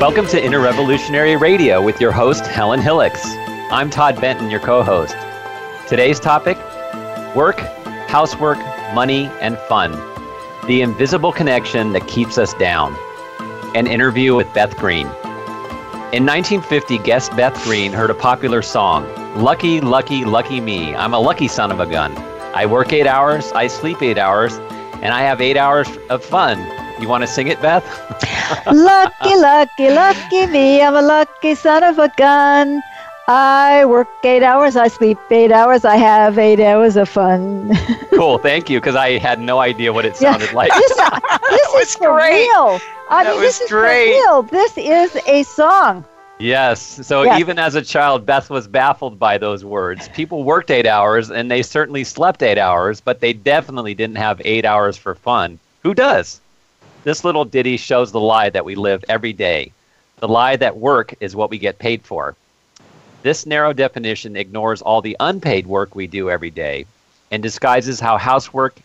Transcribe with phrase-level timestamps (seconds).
[0.00, 3.20] Welcome to Inner Revolutionary Radio with your host, Helen Hillocks.
[3.70, 5.14] I'm Todd Benton, your co host.
[5.86, 6.56] Today's topic
[7.36, 7.60] work,
[8.08, 8.56] housework,
[8.94, 9.92] money, and fun.
[10.66, 12.96] The invisible connection that keeps us down.
[13.74, 15.06] An interview with Beth Green.
[16.14, 20.94] In 1950, guest Beth Green heard a popular song Lucky, lucky, lucky me.
[20.94, 22.16] I'm a lucky son of a gun.
[22.54, 24.56] I work eight hours, I sleep eight hours,
[25.02, 26.79] and I have eight hours of fun.
[27.00, 27.84] You want to sing it, Beth?
[28.66, 30.82] lucky, lucky, lucky me.
[30.82, 32.82] I'm a lucky son of a gun.
[33.26, 37.70] I work eight hours, I sleep eight hours, I have eight hours of fun.
[38.10, 40.56] cool, thank you, because I had no idea what it sounded yeah.
[40.56, 40.72] like.
[40.72, 40.96] This,
[41.50, 42.48] this is for great.
[42.48, 42.80] real.
[43.08, 44.08] I that mean, was this great.
[44.10, 44.42] is for real.
[44.42, 46.04] This is a song.
[46.40, 47.06] Yes.
[47.06, 47.38] So yes.
[47.38, 50.08] even as a child, Beth was baffled by those words.
[50.08, 54.40] People worked eight hours and they certainly slept eight hours, but they definitely didn't have
[54.44, 55.58] eight hours for fun.
[55.82, 56.40] Who does?
[57.04, 59.72] This little ditty shows the lie that we live every day
[60.20, 62.36] the lie that work is what we get paid for.
[63.22, 66.84] This narrow definition ignores all the unpaid work we do every day
[67.30, 68.76] and disguises how housework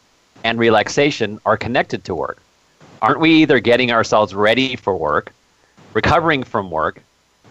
[0.46, 2.38] and relaxation are connected to work.
[3.02, 5.34] Aren't we either getting ourselves ready for work,
[5.94, 7.02] recovering from work,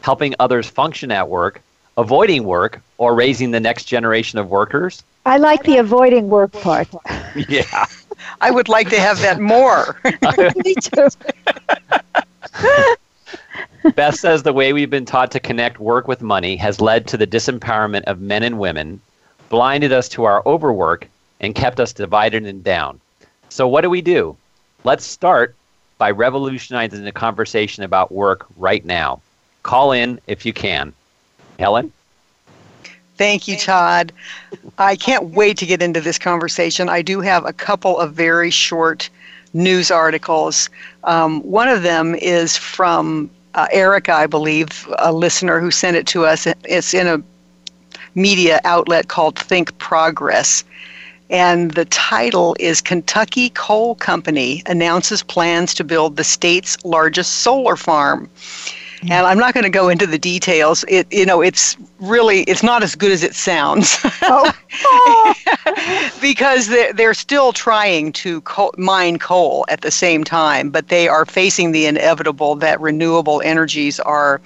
[0.01, 1.61] helping others function at work,
[1.98, 5.05] avoiding work, or raising the next generation of workers?
[5.27, 6.89] I like the avoiding work part.
[7.48, 7.87] yeah.
[8.41, 10.00] I would like to have that more.
[10.64, 11.08] Me too.
[13.94, 17.17] Beth says the way we've been taught to connect work with money has led to
[17.17, 19.00] the disempowerment of men and women,
[19.50, 21.08] blinded us to our overwork,
[21.41, 23.00] and kept us divided and down.
[23.50, 24.36] So, what do we do?
[24.84, 25.55] Let's start
[25.98, 29.20] by revolutionizing the conversation about work right now.
[29.62, 30.92] Call in if you can.
[31.58, 31.92] Helen?
[33.17, 34.12] Thank you, Todd.
[34.79, 36.89] I can't wait to get into this conversation.
[36.89, 39.09] I do have a couple of very short
[39.53, 40.69] news articles.
[41.05, 46.07] Um, one of them is from uh, Erica, I believe, a listener who sent it
[46.09, 46.47] to us.
[46.65, 47.23] It's in a
[48.17, 50.64] media outlet called Think Progress.
[51.31, 57.77] And the title is Kentucky Coal Company announces plans to build the state's largest solar
[57.77, 58.29] farm.
[59.11, 60.85] And I'm not going to go into the details.
[60.89, 63.97] It, you know, it's really, it's not as good as it sounds.
[64.23, 64.53] Oh.
[66.20, 71.09] because they're, they're still trying to co- mine coal at the same time, but they
[71.09, 74.41] are facing the inevitable that renewable energies are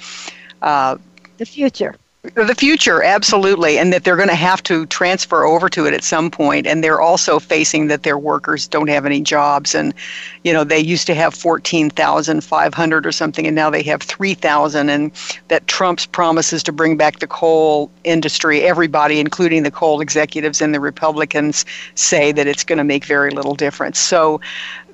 [0.62, 0.96] uh,
[1.36, 1.94] the future.
[2.22, 6.02] The future, absolutely, and that they're going to have to transfer over to it at
[6.02, 9.94] some point, and they're also facing that their workers don't have any jobs, and
[10.42, 13.84] you know they used to have fourteen thousand five hundred or something, and now they
[13.84, 15.12] have three thousand, and
[15.46, 20.74] that Trump's promises to bring back the coal industry, everybody, including the coal executives and
[20.74, 21.64] the Republicans,
[21.94, 24.00] say that it's going to make very little difference.
[24.00, 24.40] So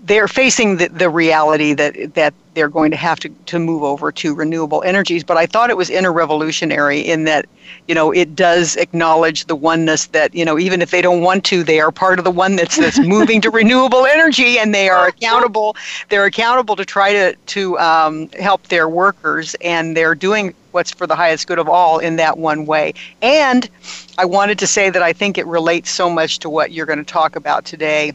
[0.04, 4.12] they're facing the, the reality that that they're going to have to, to move over
[4.12, 5.24] to renewable energies.
[5.24, 7.46] But I thought it was inter-revolutionary in that,
[7.88, 11.44] you know, it does acknowledge the oneness that, you know, even if they don't want
[11.46, 14.88] to, they are part of the one that's, that's moving to renewable energy and they
[14.88, 15.76] are accountable.
[16.10, 21.06] They're accountable to try to, to um, help their workers and they're doing what's for
[21.06, 22.94] the highest good of all in that one way.
[23.20, 23.68] And
[24.16, 26.98] I wanted to say that I think it relates so much to what you're going
[26.98, 28.12] to talk about today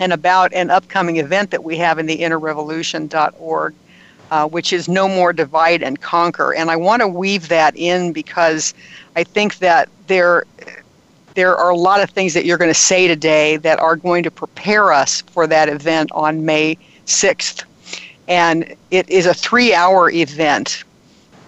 [0.00, 3.74] and about an upcoming event that we have in the innerrevolution.org,
[4.30, 6.54] uh, which is No More Divide and Conquer.
[6.54, 8.74] And I want to weave that in because
[9.14, 10.44] I think that there,
[11.34, 14.22] there are a lot of things that you're going to say today that are going
[14.22, 17.64] to prepare us for that event on May 6th.
[18.28, 20.84] And it is a three hour event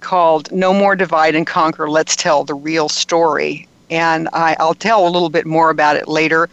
[0.01, 3.67] called No More Divide and Conquer Let's Tell the Real Story.
[3.89, 6.49] And I, I'll tell a little bit more about it later.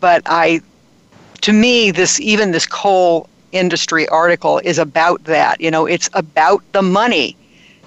[0.00, 0.60] But I
[1.46, 5.60] to me, this even this coal industry article is about that.
[5.60, 7.36] You know, it's about the money.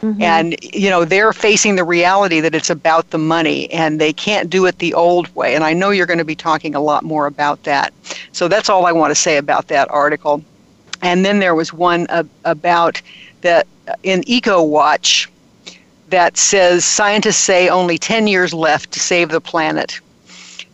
[0.02, 0.22] Mm-hmm.
[0.22, 4.50] And, you know, they're facing the reality that it's about the money and they can't
[4.50, 5.56] do it the old way.
[5.56, 7.94] And I know you're going to be talking a lot more about that.
[8.32, 10.42] So that's all I want to say about that article.
[11.02, 13.02] And then there was one uh, about
[13.42, 13.68] that
[14.04, 15.28] in EcoWatch
[16.12, 20.00] that says scientists say only 10 years left to save the planet.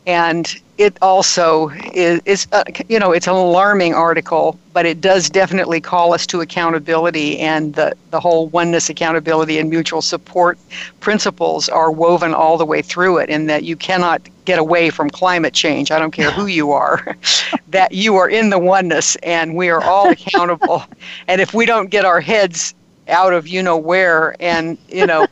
[0.05, 5.29] And it also is, is uh, you know, it's an alarming article, but it does
[5.29, 10.57] definitely call us to accountability, and the, the whole oneness, accountability, and mutual support
[10.99, 15.09] principles are woven all the way through it, in that you cannot get away from
[15.09, 15.91] climate change.
[15.91, 17.15] I don't care who you are,
[17.69, 20.83] that you are in the oneness, and we are all accountable.
[21.27, 22.75] and if we don't get our heads
[23.07, 25.27] out of you know where and you know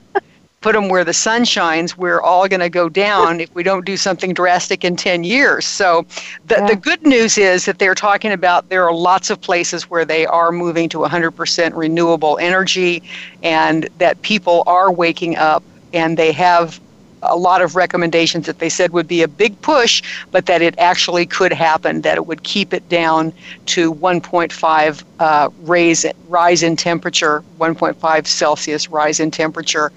[0.63, 3.85] put them where the sun shines, we're all going to go down if we don't
[3.85, 5.65] do something drastic in 10 years.
[5.65, 6.05] So
[6.47, 6.67] the, yeah.
[6.67, 10.25] the good news is that they're talking about there are lots of places where they
[10.25, 13.03] are moving to 100% renewable energy
[13.43, 15.63] and that people are waking up
[15.93, 16.79] and they have
[17.25, 20.77] a lot of recommendations that they said would be a big push, but that it
[20.77, 23.31] actually could happen, that it would keep it down
[23.65, 29.91] to 1.5 uh, raise, rise in temperature, 1.5 Celsius rise in temperature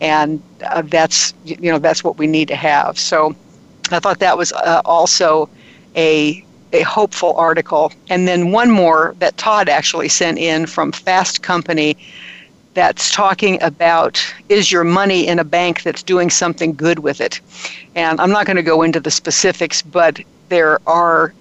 [0.00, 2.98] and uh, that's you know that's what we need to have.
[2.98, 3.34] So
[3.90, 5.48] I thought that was uh, also
[5.96, 7.92] a a hopeful article.
[8.08, 11.96] And then one more that Todd actually sent in from Fast Company
[12.74, 17.40] that's talking about is your money in a bank that's doing something good with it.
[17.96, 21.34] And I'm not going to go into the specifics, but there are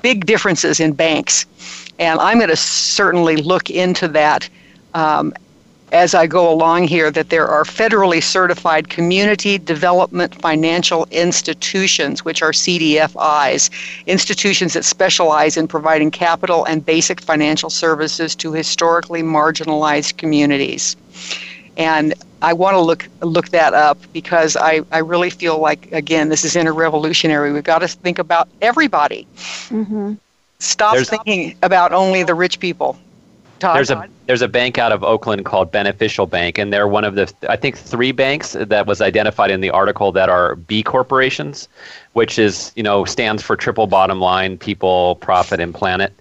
[0.00, 1.44] big differences in banks.
[1.98, 4.48] And I'm going to certainly look into that
[4.94, 5.34] um,
[5.92, 12.40] as I go along here that there are federally certified community development financial institutions, which
[12.42, 13.70] are CDFIs,
[14.06, 20.96] institutions that specialize in providing capital and basic financial services to historically marginalized communities.
[21.76, 26.28] And I want to look look that up because I, I really feel like again
[26.28, 27.52] this is interrevolutionary.
[27.52, 29.26] We've got to think about everybody.
[29.68, 30.14] Mm-hmm.
[30.58, 32.98] Stop There's, thinking about only the rich people.
[33.62, 37.04] Todd, there's a there's a bank out of Oakland called Beneficial Bank, and they're one
[37.04, 40.82] of the I think three banks that was identified in the article that are B
[40.82, 41.68] corporations,
[42.12, 46.12] which is you know stands for triple bottom line: people, profit, and planet.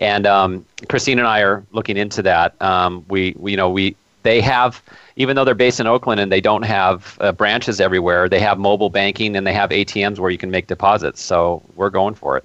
[0.00, 2.60] And um, Christine and I are looking into that.
[2.60, 3.94] Um, we, we you know we
[4.24, 4.82] they have
[5.14, 8.58] even though they're based in Oakland and they don't have uh, branches everywhere, they have
[8.58, 11.22] mobile banking and they have ATMs where you can make deposits.
[11.22, 12.44] So we're going for it.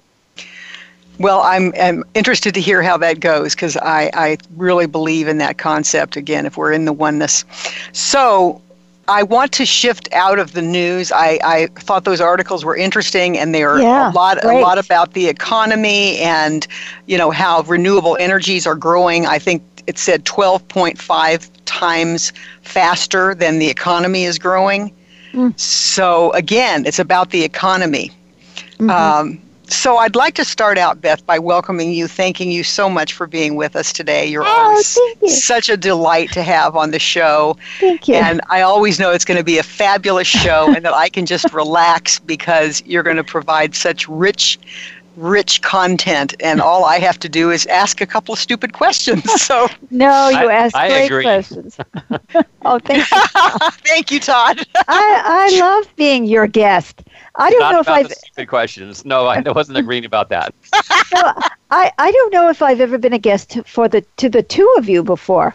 [1.18, 5.38] Well, I'm, I'm interested to hear how that goes because I, I really believe in
[5.38, 7.44] that concept again, if we're in the oneness.
[7.92, 8.60] So,
[9.08, 11.12] I want to shift out of the news.
[11.12, 14.58] I, I thought those articles were interesting, and they are yeah, a lot great.
[14.58, 16.66] a lot about the economy and
[17.06, 19.26] you know how renewable energies are growing.
[19.26, 24.92] I think it said 12.5 times faster than the economy is growing.
[25.32, 25.58] Mm.
[25.58, 28.10] So again, it's about the economy.
[28.78, 28.90] Mm-hmm.
[28.90, 33.12] Um, so I'd like to start out, Beth, by welcoming you, thanking you so much
[33.12, 34.26] for being with us today.
[34.26, 35.28] You're oh, always you.
[35.28, 37.56] such a delight to have on the show.
[37.80, 38.14] Thank you.
[38.14, 41.26] And I always know it's going to be a fabulous show and that I can
[41.26, 44.58] just relax because you're going to provide such rich
[45.16, 49.24] rich content and all I have to do is ask a couple of stupid questions.
[49.40, 51.22] So No, you I, ask I great agree.
[51.24, 51.78] questions.
[52.64, 53.18] oh, thank you.
[53.86, 54.66] thank you, Todd.
[54.88, 57.02] I, I love being your guest.
[57.38, 59.04] I don't Not know if I've stupid questions.
[59.04, 60.54] No, I wasn't agreeing about that.
[61.14, 61.32] no,
[61.70, 64.74] I, I don't know if I've ever been a guest for the to the two
[64.78, 65.54] of you before.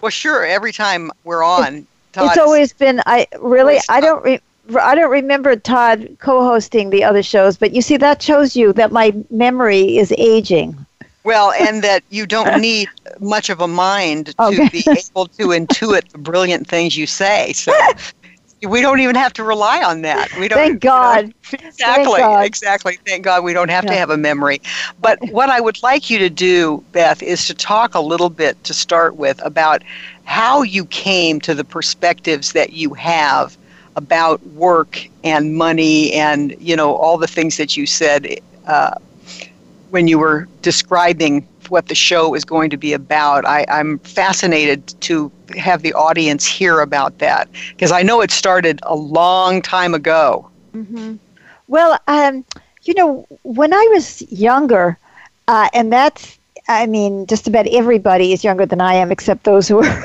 [0.00, 0.44] Well, sure.
[0.44, 3.02] Every time we're on, Todd it's always been.
[3.06, 3.78] I really.
[3.88, 4.22] I don't.
[4.24, 4.40] Re,
[4.80, 8.92] I don't remember Todd co-hosting the other shows, but you see, that shows you that
[8.92, 10.86] my memory is aging.
[11.24, 12.88] Well, and that you don't need
[13.20, 17.52] much of a mind to be able to intuit the brilliant things you say.
[17.52, 17.72] So
[18.66, 20.32] we don't even have to rely on that.
[20.38, 20.58] We don't.
[20.58, 21.32] Thank God.
[21.52, 22.04] You know, exactly.
[22.04, 22.44] Thank God.
[22.44, 22.98] Exactly.
[23.06, 23.90] Thank God we don't have yeah.
[23.90, 24.60] to have a memory.
[25.00, 28.62] But what I would like you to do, Beth, is to talk a little bit
[28.64, 29.82] to start with about
[30.24, 33.56] how you came to the perspectives that you have
[33.96, 38.94] about work and money and you know all the things that you said uh,
[39.90, 43.44] when you were describing what the show is going to be about.
[43.44, 48.80] I, I'm fascinated to have the audience hear about that because I know it started
[48.82, 50.50] a long time ago.
[50.74, 51.16] Mm-hmm.
[51.68, 52.44] Well, um,
[52.82, 54.98] you know, when I was younger,
[55.48, 59.68] uh, and that's, I mean, just about everybody is younger than I am except those
[59.68, 59.84] who are.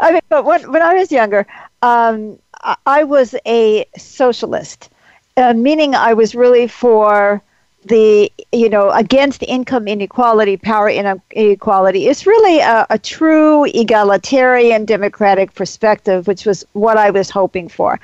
[0.00, 1.46] I mean, but when, when I was younger,
[1.82, 4.90] um, I, I was a socialist,
[5.36, 7.42] uh, meaning I was really for
[7.84, 15.54] the you know against income inequality power inequality it's really a, a, true egalitarian democratic
[15.54, 18.00] perspective which was what i was hoping for.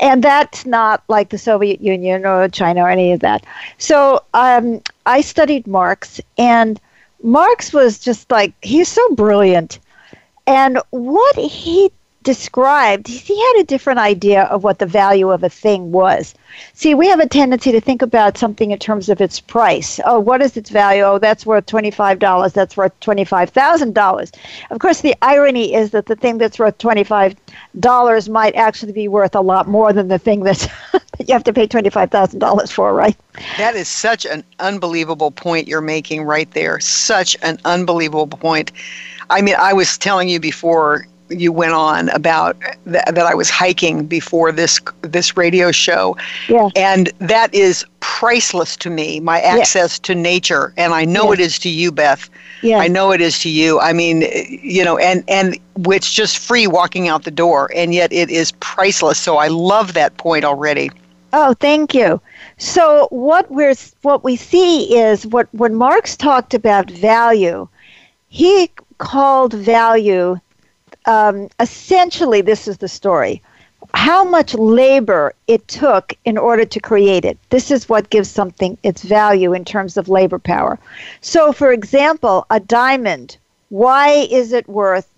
[0.00, 3.44] And that's not like the soviet union or china or any of that.
[3.78, 6.80] So um, i studied marx and
[7.22, 9.80] marx was just like he's so brilliant.
[10.46, 11.90] And what he
[12.24, 16.34] described, he had a different idea of what the value of a thing was.
[16.72, 20.00] See, we have a tendency to think about something in terms of its price.
[20.04, 21.02] Oh, what is its value?
[21.02, 22.52] Oh, that's worth $25.
[22.52, 24.36] That's worth $25,000.
[24.70, 29.34] Of course, the irony is that the thing that's worth $25 might actually be worth
[29.34, 33.16] a lot more than the thing that's that you have to pay $25,000 for, right?
[33.58, 36.80] That is such an unbelievable point you're making right there.
[36.80, 38.72] Such an unbelievable point.
[39.30, 43.50] I mean, I was telling you before you went on about th- that I was
[43.50, 46.16] hiking before this this radio show,
[46.48, 46.68] yeah.
[46.76, 49.20] and that is priceless to me.
[49.20, 50.02] My access yeah.
[50.04, 52.28] to nature, and I know it is to you, Beth.
[52.62, 52.78] Yeah.
[52.78, 53.80] I know it is to you.
[53.80, 58.12] I mean, you know, and and it's just free walking out the door, and yet
[58.12, 59.18] it is priceless.
[59.18, 60.90] So I love that point already.
[61.32, 62.20] Oh, thank you.
[62.58, 67.68] So what we're what we see is what when Marx talked about value,
[68.28, 70.38] he called value
[71.06, 73.42] um, essentially, this is the story
[73.92, 77.38] how much labor it took in order to create it.
[77.50, 80.78] This is what gives something its value in terms of labor power.
[81.20, 83.36] So, for example, a diamond,
[83.68, 85.08] why is it worth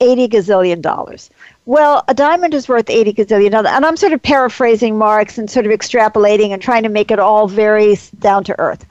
[0.00, 1.30] 80 gazillion dollars?
[1.64, 3.70] Well, a diamond is worth 80 gazillion dollars.
[3.72, 7.18] And I'm sort of paraphrasing Marx and sort of extrapolating and trying to make it
[7.18, 8.84] all very down to earth.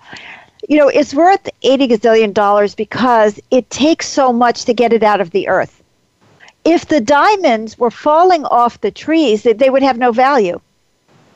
[0.67, 5.03] You know, it's worth 80 gazillion dollars because it takes so much to get it
[5.03, 5.83] out of the earth
[6.65, 10.59] if the diamonds were falling off the trees, they, they would have no value,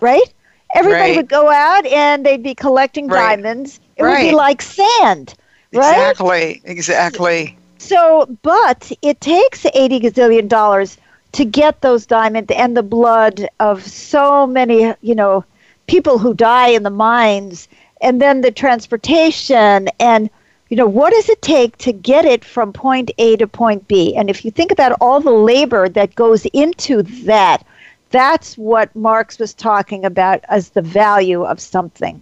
[0.01, 0.33] right?
[0.75, 1.17] Everybody right.
[1.17, 3.36] would go out and they'd be collecting right.
[3.36, 3.79] diamonds.
[3.95, 4.24] It right.
[4.24, 5.36] would be like sand,
[5.71, 6.09] right?
[6.09, 7.57] Exactly, exactly.
[7.77, 10.98] So, but it takes 80 gazillion dollars
[11.33, 15.45] to get those diamonds and the blood of so many, you know,
[15.88, 17.67] people who die in the mines,
[18.01, 20.29] and then the transportation and
[20.69, 24.15] you know, what does it take to get it from point A to point B?
[24.15, 27.65] And if you think about all the labor that goes into that,
[28.11, 32.21] that's what Marx was talking about as the value of something.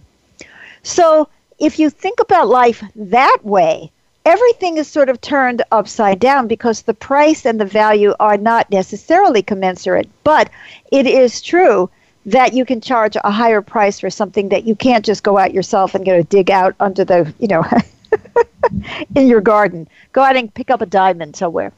[0.82, 1.28] So
[1.58, 3.90] if you think about life that way,
[4.24, 8.70] everything is sort of turned upside down because the price and the value are not
[8.70, 10.08] necessarily commensurate.
[10.24, 10.50] But
[10.90, 11.90] it is true
[12.26, 15.54] that you can charge a higher price for something that you can't just go out
[15.54, 17.64] yourself and go dig out under the, you know,
[19.14, 19.88] in your garden.
[20.12, 21.72] Go out and pick up a diamond somewhere.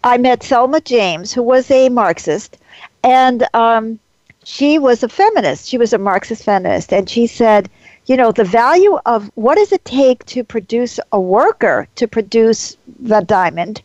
[0.03, 2.59] I met Selma James, who was a Marxist,
[3.05, 4.01] and um,
[4.43, 5.69] she was a feminist.
[5.69, 7.71] She was a Marxist feminist, and she said,
[8.07, 12.77] you know, the value of what does it take to produce a worker to produce
[12.99, 13.83] the diamond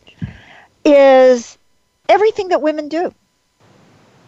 [0.84, 1.56] is
[2.08, 3.14] everything that women do.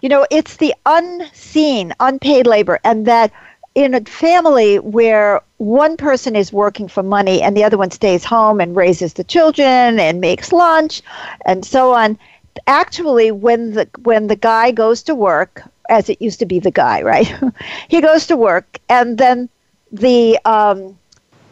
[0.00, 3.32] You know, it's the unseen, unpaid labor, and that
[3.74, 8.24] in a family where one person is working for money and the other one stays
[8.24, 11.02] home and raises the children and makes lunch
[11.44, 12.18] and so on
[12.66, 16.70] actually when the when the guy goes to work as it used to be the
[16.70, 17.32] guy right?
[17.88, 19.48] He goes to work and then
[19.92, 20.98] the um,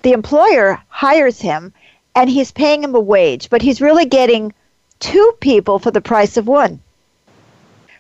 [0.02, 1.72] the employer hires him
[2.16, 4.52] and he's paying him a wage but he's really getting
[4.98, 6.80] two people for the price of one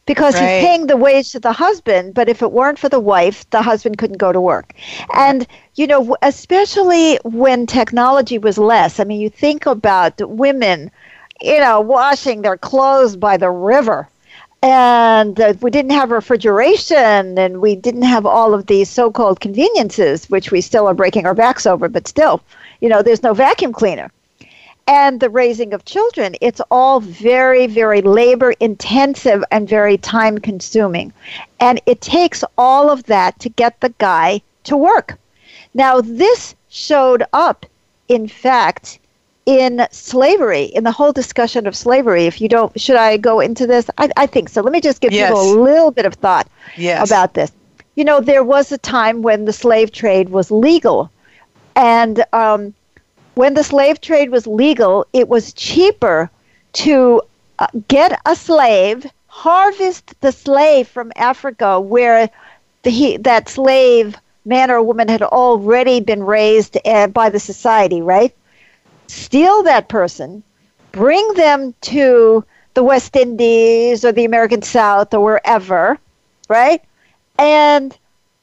[0.08, 0.54] because right.
[0.54, 3.62] he's paying the wage to the husband but if it weren't for the wife the
[3.62, 4.72] husband couldn't go to work.
[5.14, 5.46] And
[5.76, 10.90] you know especially when technology was less i mean you think about women
[11.40, 14.08] you know washing their clothes by the river.
[14.60, 20.28] And uh, we didn't have refrigeration and we didn't have all of these so-called conveniences
[20.28, 22.42] which we still are breaking our backs over but still
[22.80, 24.10] you know there's no vacuum cleaner
[24.88, 26.34] and the raising of children.
[26.40, 31.12] It's all very, very labor intensive and very time consuming.
[31.60, 35.18] And it takes all of that to get the guy to work.
[35.74, 37.66] Now, this showed up,
[38.08, 38.98] in fact,
[39.44, 42.26] in slavery, in the whole discussion of slavery.
[42.26, 43.90] If you don't, should I go into this?
[43.98, 44.62] I, I think so.
[44.62, 45.28] Let me just give yes.
[45.28, 47.06] people a little bit of thought yes.
[47.06, 47.52] about this.
[47.94, 51.10] You know, there was a time when the slave trade was legal.
[51.76, 52.74] And um,
[53.38, 56.28] when the slave trade was legal, it was cheaper
[56.72, 57.22] to
[57.60, 62.28] uh, get a slave, harvest the slave from Africa, where
[62.82, 68.02] the, he, that slave man or woman had already been raised uh, by the society,
[68.02, 68.34] right?
[69.06, 70.42] Steal that person,
[70.90, 75.96] bring them to the West Indies or the American South or wherever,
[76.48, 76.82] right?
[77.38, 77.96] And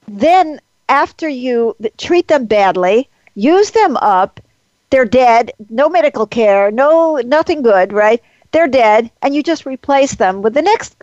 [0.08, 4.40] then after you treat them badly, use them up,
[4.90, 8.22] they're dead, no medical care, no nothing good, right?
[8.52, 10.96] They're dead, and you just replace them with the next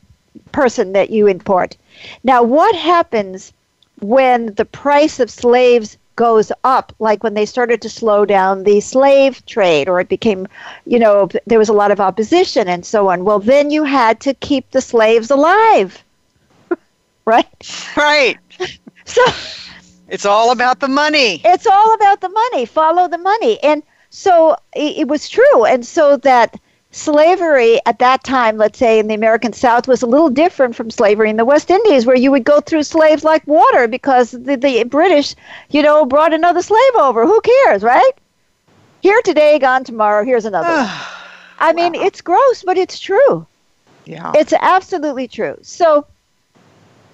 [0.53, 1.77] person that you import.
[2.25, 3.53] Now, what happens
[4.01, 8.81] when the price of slaves goes up, like when they started to slow down the
[8.81, 10.47] slave trade, or it became,
[10.85, 13.25] you know, there was a lot of opposition and so on.
[13.25, 16.03] Well, then you had to keep the slaves alive,
[17.25, 17.93] right?
[17.97, 18.39] Right.
[19.05, 19.25] So
[20.13, 21.41] it's all about the money.
[21.43, 22.67] It's all about the money.
[22.67, 23.59] Follow the money.
[23.63, 25.65] And so it, it was true.
[25.65, 30.07] And so that slavery at that time, let's say in the American South, was a
[30.07, 33.47] little different from slavery in the West Indies, where you would go through slaves like
[33.47, 35.35] water because the, the British,
[35.71, 37.27] you know, brought another slave over.
[37.27, 38.13] Who cares, right?
[39.01, 40.27] Here today, gone tomorrow.
[40.27, 40.69] Here's another.
[41.59, 43.47] I mean, it's gross, but it's true.
[44.05, 44.33] Yeah.
[44.35, 45.57] It's absolutely true.
[45.63, 46.07] So,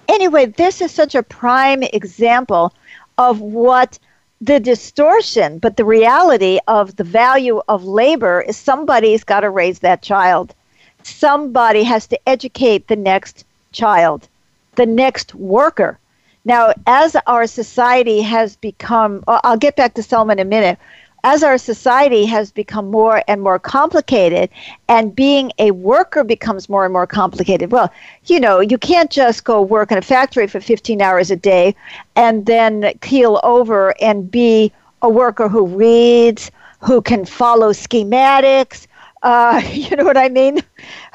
[0.09, 2.73] anyway, this is such a prime example
[3.19, 3.99] of what
[4.41, 9.79] the distortion, but the reality of the value of labor is somebody's got to raise
[9.79, 10.55] that child.
[11.03, 14.29] Somebody has to educate the next child,
[14.75, 15.99] the next worker.
[16.45, 20.79] Now, as our society has become, I'll get back to Selma in a minute
[21.23, 24.49] as our society has become more and more complicated
[24.87, 27.91] and being a worker becomes more and more complicated well
[28.25, 31.75] you know you can't just go work in a factory for 15 hours a day
[32.15, 38.87] and then keel over and be a worker who reads who can follow schematics
[39.21, 40.59] uh, you know what I mean?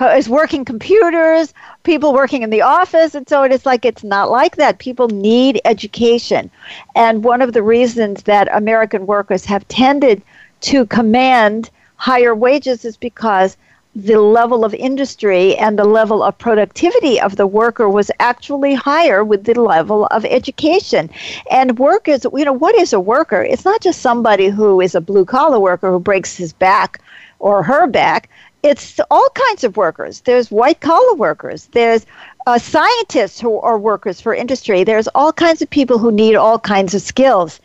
[0.00, 4.30] Is working computers, people working in the office, and so it is like it's not
[4.30, 4.78] like that.
[4.78, 6.50] People need education,
[6.94, 10.22] and one of the reasons that American workers have tended
[10.62, 13.56] to command higher wages is because
[13.96, 19.22] the level of industry and the level of productivity of the worker was actually higher
[19.22, 21.08] with the level of education.
[21.50, 23.42] And workers, you know, what is a worker?
[23.42, 27.00] It's not just somebody who is a blue collar worker who breaks his back
[27.44, 28.30] or her back.
[28.62, 30.22] It's all kinds of workers.
[30.22, 31.66] There's white collar workers.
[31.72, 32.06] There's
[32.46, 34.82] uh, scientists who are workers for industry.
[34.82, 37.60] There's all kinds of people who need all kinds of skills.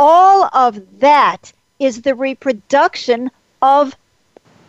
[0.00, 3.30] All of that is the reproduction
[3.62, 3.94] of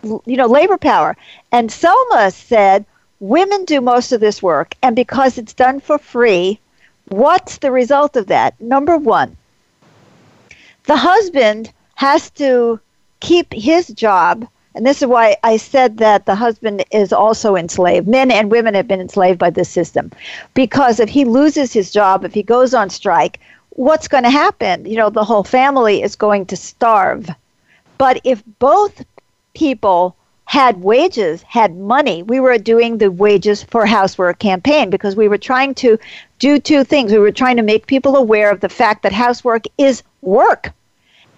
[0.03, 1.17] you know labor power.
[1.51, 2.85] And Selma said
[3.19, 6.59] women do most of this work, and because it's done for free,
[7.07, 8.61] what's the result of that?
[8.61, 9.35] Number one,
[10.83, 12.79] the husband has to
[13.21, 14.47] keep his job.
[14.75, 18.07] And this is why I said that the husband is also enslaved.
[18.07, 20.11] Men and women have been enslaved by this system.
[20.53, 23.39] Because if he loses his job, if he goes on strike,
[23.71, 24.85] what's going to happen?
[24.85, 27.29] You know, the whole family is going to starve.
[27.97, 29.03] But if both
[29.53, 35.27] people had wages, had money, we were doing the wages for housework campaign because we
[35.27, 35.97] were trying to
[36.39, 37.11] do two things.
[37.11, 40.71] We were trying to make people aware of the fact that housework is work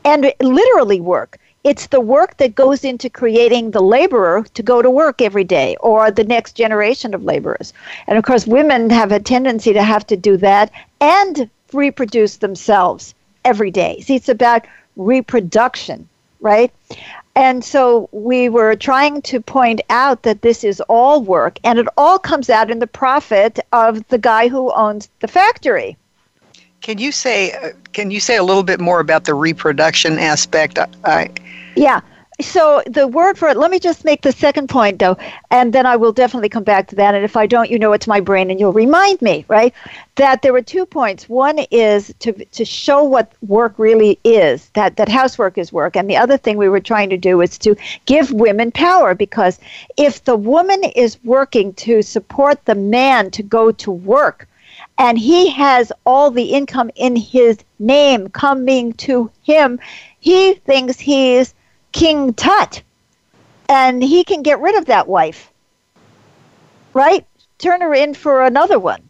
[0.06, 1.38] and literally work.
[1.64, 5.78] It's the work that goes into creating the laborer to go to work every day
[5.80, 7.72] or the next generation of laborers.
[8.06, 13.16] And of course, women have a tendency to have to do that and reproduce themselves
[13.46, 14.02] every day.
[14.02, 14.66] See, it's about
[14.98, 16.10] reproduction,
[16.42, 16.72] right?
[17.36, 21.88] And so we were trying to point out that this is all work and it
[21.98, 25.98] all comes out in the profit of the guy who owns the factory.
[26.84, 30.78] Can you say uh, can you say a little bit more about the reproduction aspect?
[31.06, 31.30] I,
[31.76, 32.02] yeah.
[32.42, 35.16] So the word for it, let me just make the second point though,
[35.50, 37.16] and then I will definitely come back to that.
[37.16, 39.74] And if I don't, you know it's my brain and you'll remind me, right?
[40.16, 41.30] That there were two points.
[41.30, 45.96] One is to to show what work really is, that, that housework is work.
[45.96, 49.58] And the other thing we were trying to do is to give women power because
[49.96, 54.50] if the woman is working to support the man to go to work,
[54.98, 59.80] and he has all the income in his name coming to him,
[60.20, 61.54] he thinks he's
[61.92, 62.82] King Tut,
[63.70, 65.52] and he can get rid of that wife,
[66.94, 67.26] right?
[67.58, 69.02] Turn her in for another one.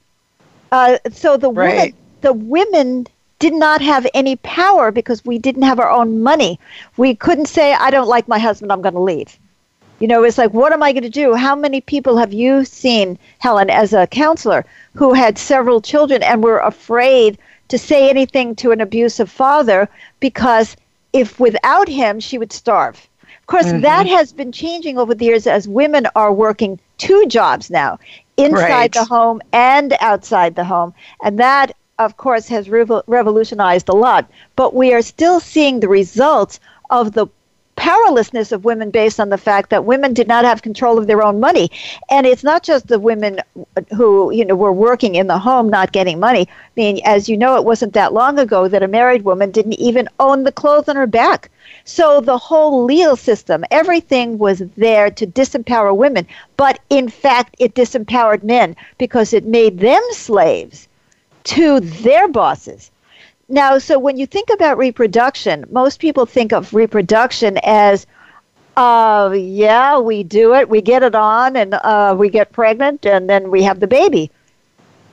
[0.71, 1.75] Uh, so the right.
[1.75, 3.07] women, the women
[3.39, 6.59] did not have any power because we didn't have our own money.
[6.97, 8.71] We couldn't say, "I don't like my husband.
[8.71, 9.37] I'm going to leave."
[9.99, 11.33] You know, it's like, what am I going to do?
[11.33, 16.43] How many people have you seen, Helen, as a counselor, who had several children and
[16.43, 17.37] were afraid
[17.69, 19.87] to say anything to an abusive father
[20.19, 20.75] because
[21.13, 23.07] if without him, she would starve?
[23.43, 23.81] Of course, mm-hmm.
[23.81, 27.99] that has been changing over the years as women are working two jobs now
[28.37, 28.91] inside right.
[28.93, 30.93] the home and outside the home.
[31.23, 34.29] And that, of course, has revolutionized a lot.
[34.55, 37.27] But we are still seeing the results of the
[37.75, 41.23] powerlessness of women based on the fact that women did not have control of their
[41.23, 41.69] own money.
[42.09, 43.39] And it's not just the women
[43.95, 46.47] who you know were working in the home not getting money.
[46.49, 49.73] I mean as you know it wasn't that long ago that a married woman didn't
[49.73, 51.49] even own the clothes on her back.
[51.83, 56.27] So the whole legal system everything was there to disempower women.
[56.57, 60.87] But in fact it disempowered men because it made them slaves
[61.45, 62.91] to their bosses
[63.49, 68.07] now, so when you think about reproduction, most people think of reproduction as,
[68.77, 73.29] uh, yeah, we do it, we get it on, and uh, we get pregnant, and
[73.29, 74.31] then we have the baby.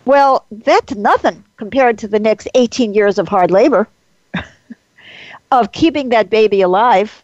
[0.04, 3.88] Well, that's nothing compared to the next 18 years of hard labor,
[5.50, 7.22] of keeping that baby alive,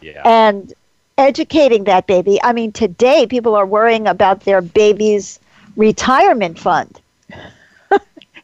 [0.00, 0.22] yeah.
[0.24, 0.72] and
[1.16, 2.40] educating that baby.
[2.42, 5.38] I mean, today people are worrying about their baby's
[5.76, 7.00] retirement fund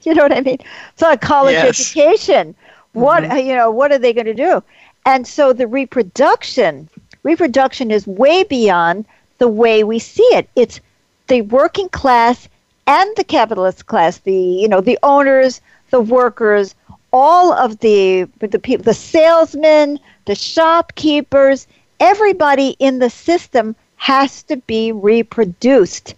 [0.11, 0.59] you know what I mean?
[0.93, 1.81] It's not college yes.
[1.81, 2.55] education.
[2.93, 3.47] What mm-hmm.
[3.47, 3.71] you know?
[3.71, 4.62] What are they going to do?
[5.07, 6.88] And so the reproduction,
[7.23, 9.05] reproduction is way beyond
[9.38, 10.49] the way we see it.
[10.57, 10.81] It's
[11.27, 12.49] the working class
[12.87, 16.75] and the capitalist class, the you know the owners, the workers,
[17.12, 21.67] all of the the people, the salesmen, the shopkeepers,
[22.01, 26.14] everybody in the system has to be reproduced.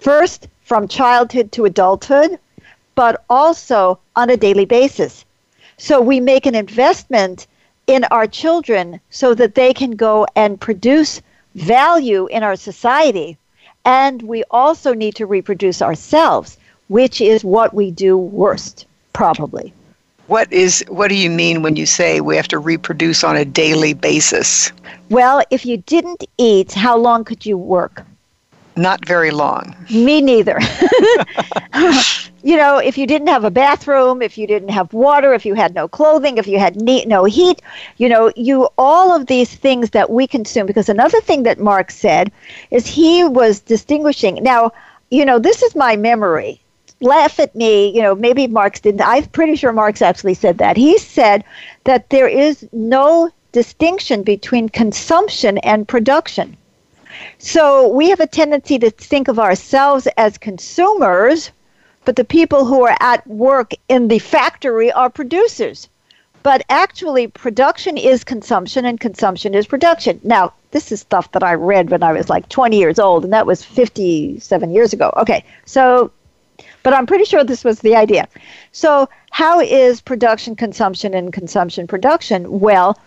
[0.00, 2.38] First, from childhood to adulthood,
[2.94, 5.24] but also on a daily basis.
[5.78, 7.46] So we make an investment
[7.86, 11.20] in our children so that they can go and produce
[11.54, 13.36] value in our society.
[13.84, 16.56] And we also need to reproduce ourselves,
[16.88, 19.72] which is what we do worst, probably.
[20.28, 23.44] What is what do you mean when you say we have to reproduce on a
[23.44, 24.70] daily basis?
[25.10, 28.04] Well, if you didn't eat, how long could you work?
[28.76, 29.74] Not very long.
[29.90, 30.58] Me neither.
[32.42, 35.54] you know, if you didn't have a bathroom, if you didn't have water, if you
[35.54, 37.62] had no clothing, if you had no heat,
[37.98, 40.66] you know, you all of these things that we consume.
[40.66, 42.32] Because another thing that Marx said
[42.70, 44.42] is he was distinguishing.
[44.42, 44.72] Now,
[45.10, 46.60] you know, this is my memory.
[47.00, 49.02] Laugh at me, you know, maybe Marx didn't.
[49.02, 50.76] I'm pretty sure Marx actually said that.
[50.76, 51.44] He said
[51.84, 56.56] that there is no distinction between consumption and production.
[57.38, 61.50] So we have a tendency to think of ourselves as consumers,
[62.04, 65.88] but the people who are at work in the factory are producers.
[66.42, 70.20] But actually, production is consumption and consumption is production.
[70.24, 73.32] Now, this is stuff that I read when I was like 20 years old, and
[73.32, 75.12] that was 57 years ago.
[75.18, 76.10] Okay, so,
[76.82, 78.26] but I'm pretty sure this was the idea.
[78.72, 82.58] So, how is production consumption and consumption production?
[82.58, 82.98] Well,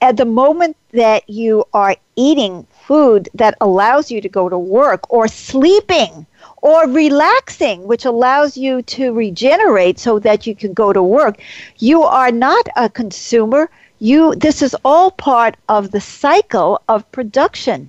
[0.00, 5.02] at the moment that you are eating food that allows you to go to work
[5.12, 6.26] or sleeping
[6.60, 11.40] or relaxing, which allows you to regenerate so that you can go to work.
[11.78, 13.70] You are not a consumer.
[14.00, 17.88] You this is all part of the cycle of production.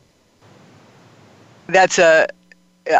[1.65, 2.27] That's a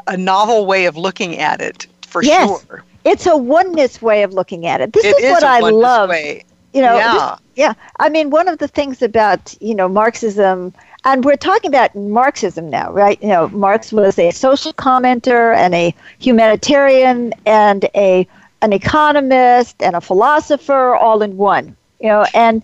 [0.07, 2.65] a novel way of looking at it for yes.
[2.65, 2.83] sure.
[3.03, 4.93] It's a oneness way of looking at it.
[4.93, 6.09] This it is, is what I love.
[6.09, 6.45] Way.
[6.73, 7.13] You know, yeah.
[7.13, 7.73] This, yeah.
[7.99, 12.69] I mean, one of the things about, you know, Marxism and we're talking about Marxism
[12.69, 13.21] now, right?
[13.21, 18.27] You know, Marx was a social commenter and a humanitarian and a
[18.61, 21.75] an economist and a philosopher all in one.
[21.99, 22.61] You know, and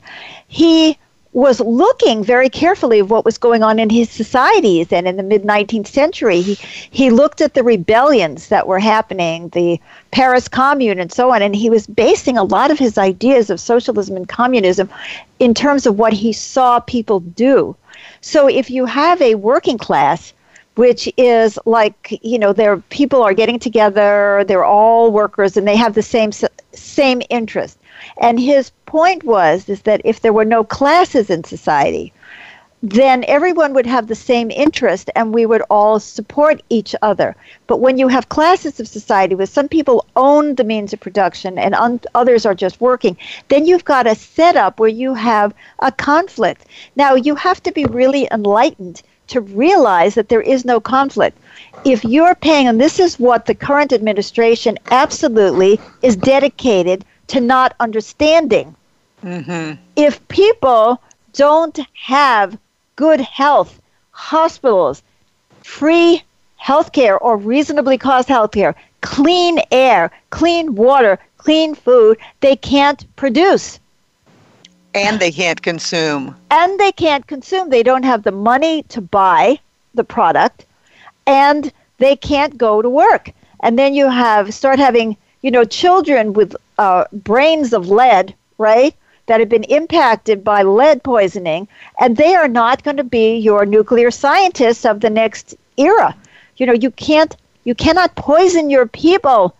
[0.47, 0.97] he
[1.33, 5.23] was looking very carefully at what was going on in his societies and in the
[5.23, 6.55] mid 19th century he
[6.89, 9.79] he looked at the rebellions that were happening the
[10.11, 13.59] Paris commune and so on and he was basing a lot of his ideas of
[13.59, 14.89] socialism and communism
[15.37, 17.75] in terms of what he saw people do
[18.21, 20.33] so if you have a working class,
[20.75, 25.75] which is like you know, their people are getting together, they're all workers, and they
[25.75, 26.31] have the same
[26.73, 27.77] same interest.
[28.21, 32.13] And his point was is that if there were no classes in society,
[32.83, 37.35] then everyone would have the same interest and we would all support each other.
[37.65, 41.57] But when you have classes of society where some people own the means of production
[41.57, 45.91] and un- others are just working, then you've got a setup where you have a
[45.91, 46.65] conflict.
[46.95, 51.37] Now, you have to be really enlightened to realize that there is no conflict.
[51.83, 57.75] If you're paying, and this is what the current administration absolutely is dedicated to not
[57.79, 58.75] understanding.
[59.23, 59.81] Mm-hmm.
[59.95, 61.01] If people
[61.33, 62.57] don't have
[62.97, 63.79] good health,
[64.11, 65.01] hospitals,
[65.63, 66.21] free
[66.57, 73.05] health care or reasonably cost health care, clean air, clean water, clean food, they can't
[73.15, 73.79] produce.
[74.93, 76.35] And they can't consume.
[76.51, 77.69] And they can't consume.
[77.69, 79.59] They don't have the money to buy
[79.93, 80.65] the product
[81.25, 83.31] and they can't go to work.
[83.61, 88.95] And then you have start having, you know, children with uh, brains of lead, right?
[89.27, 91.67] That have been impacted by lead poisoning,
[91.99, 96.15] and they are not going to be your nuclear scientists of the next era.
[96.57, 99.55] You know, you can't you cannot poison your people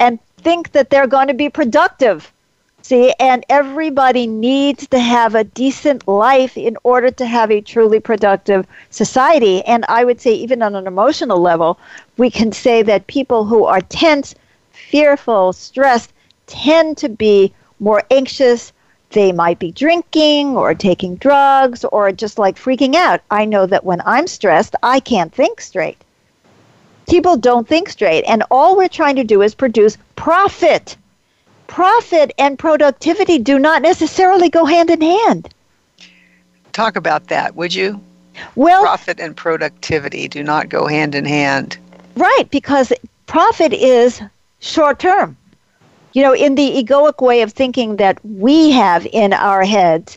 [0.00, 2.32] and think that they're going to be productive.
[2.82, 7.98] See, and everybody needs to have a decent life in order to have a truly
[7.98, 9.62] productive society.
[9.64, 11.78] And I would say, even on an emotional level,
[12.18, 14.34] we can say that people who are tense,
[14.70, 16.12] fearful, stressed
[16.46, 18.72] tend to be more anxious,
[19.14, 23.22] they might be drinking or taking drugs or just like freaking out.
[23.30, 25.96] I know that when I'm stressed, I can't think straight.
[27.08, 28.24] People don't think straight.
[28.24, 30.96] And all we're trying to do is produce profit.
[31.68, 35.48] Profit and productivity do not necessarily go hand in hand.
[36.72, 38.00] Talk about that, would you?
[38.56, 41.78] Well, profit and productivity do not go hand in hand.
[42.16, 42.92] Right, because
[43.26, 44.20] profit is
[44.58, 45.36] short term
[46.14, 50.16] you know, in the egoic way of thinking that we have in our heads,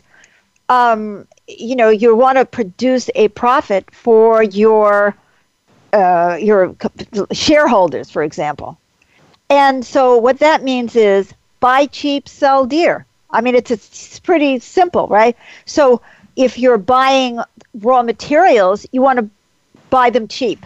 [0.68, 5.14] um, you know, you want to produce a profit for your
[5.92, 6.74] uh, your
[7.32, 8.78] shareholders, for example.
[9.50, 13.04] And so what that means is buy cheap, sell dear.
[13.30, 15.36] I mean, it's, it's pretty simple, right?
[15.64, 16.00] So
[16.36, 17.40] if you're buying
[17.74, 19.28] raw materials, you want to
[19.90, 20.64] buy them cheap.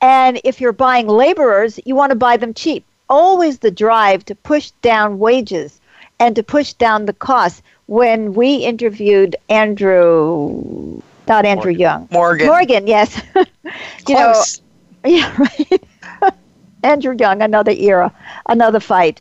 [0.00, 4.34] And if you're buying laborers, you want to buy them cheap always the drive to
[4.34, 5.80] push down wages
[6.18, 7.62] and to push down the costs.
[7.86, 11.80] When we interviewed Andrew, not Andrew Morgan.
[11.80, 13.20] Young, Morgan, Morgan, yes,
[14.06, 14.42] you know,
[15.04, 15.82] yeah, right.
[16.84, 18.12] Andrew Young, another era,
[18.48, 19.20] another fight.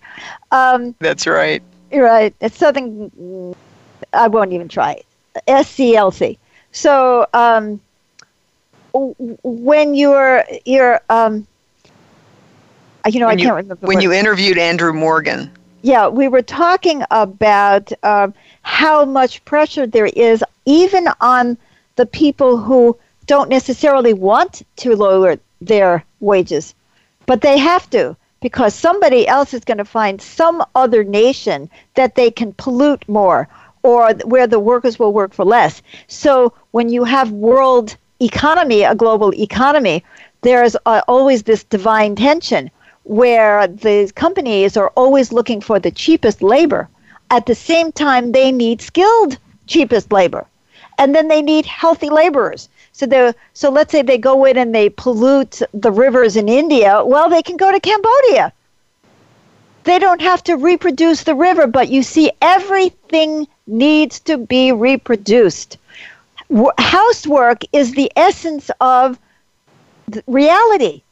[0.52, 1.63] Um, That's right.
[1.91, 2.34] Right.
[2.39, 3.56] It's something
[4.13, 5.02] I won't even try.
[5.47, 6.38] SCLC.
[6.71, 7.82] So um,
[8.93, 11.47] when you're you're um,
[13.08, 13.88] you know, when I can't remember.
[13.88, 15.52] When you interviewed Andrew Morgan.
[15.82, 18.30] Yeah, we were talking about uh,
[18.64, 21.58] how much pressure there is, even on
[21.96, 26.76] the people who don't necessarily want to lower their wages,
[27.26, 32.16] but they have to because somebody else is going to find some other nation that
[32.16, 33.48] they can pollute more
[33.84, 35.82] or where the workers will work for less.
[36.08, 40.04] So when you have world economy, a global economy,
[40.42, 42.72] there's uh, always this divine tension
[43.04, 46.90] where the companies are always looking for the cheapest labor.
[47.32, 50.48] At the same time, they need skilled cheapest labor.
[50.98, 52.70] And then they need healthy laborers.
[52.92, 57.04] So so let's say they go in and they pollute the rivers in India.
[57.06, 58.52] Well, they can go to Cambodia.
[59.86, 65.78] They don't have to reproduce the river, but you see everything needs to be reproduced.
[66.78, 69.18] Housework is the essence of
[70.28, 71.04] reality.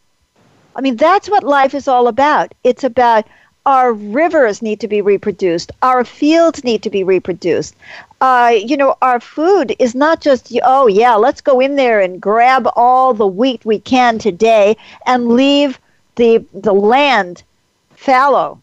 [0.77, 2.53] I mean, that's what life is all about.
[2.63, 3.25] It's about
[3.65, 7.75] our rivers need to be reproduced, our fields need to be reproduced.
[8.21, 12.21] Uh, you know, our food is not just, oh, yeah, let's go in there and
[12.21, 15.79] grab all the wheat we can today and leave
[16.15, 17.43] the, the land
[17.91, 18.61] fallow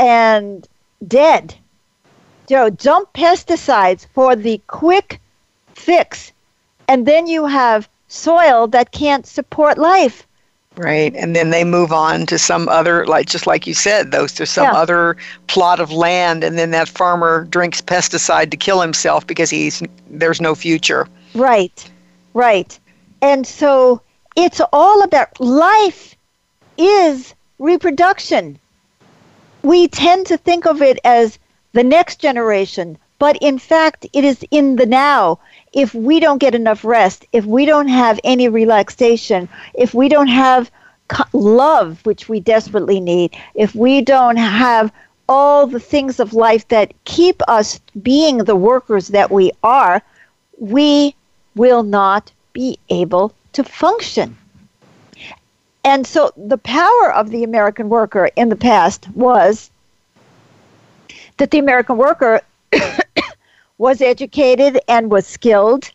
[0.00, 0.66] and
[1.06, 1.54] dead.
[2.48, 5.20] You know, dump pesticides for the quick
[5.74, 6.32] fix,
[6.88, 10.26] and then you have soil that can't support life.
[10.78, 11.14] Right.
[11.16, 14.46] And then they move on to some other, like just like you said, those to
[14.46, 14.78] some yeah.
[14.78, 15.16] other
[15.48, 20.40] plot of land, and then that farmer drinks pesticide to kill himself because he's there's
[20.40, 21.08] no future.
[21.34, 21.90] Right.
[22.32, 22.78] Right.
[23.20, 24.00] And so
[24.36, 26.14] it's all about life
[26.76, 28.56] is reproduction.
[29.62, 31.40] We tend to think of it as
[31.72, 35.40] the next generation, but in fact, it is in the now
[35.72, 40.28] if we don't get enough rest, if we don't have any relaxation, if we don't
[40.28, 40.70] have
[41.32, 44.92] love, which we desperately need, if we don't have
[45.28, 50.02] all the things of life that keep us being the workers that we are,
[50.58, 51.14] we
[51.54, 54.36] will not be able to function.
[55.84, 59.70] And so the power of the American worker in the past was
[61.36, 62.40] that the American worker
[63.78, 65.90] was educated and was skilled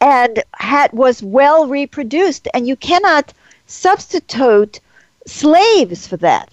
[0.00, 2.48] and had was well reproduced.
[2.54, 3.32] And you cannot
[3.66, 4.80] substitute
[5.26, 6.50] slaves for that.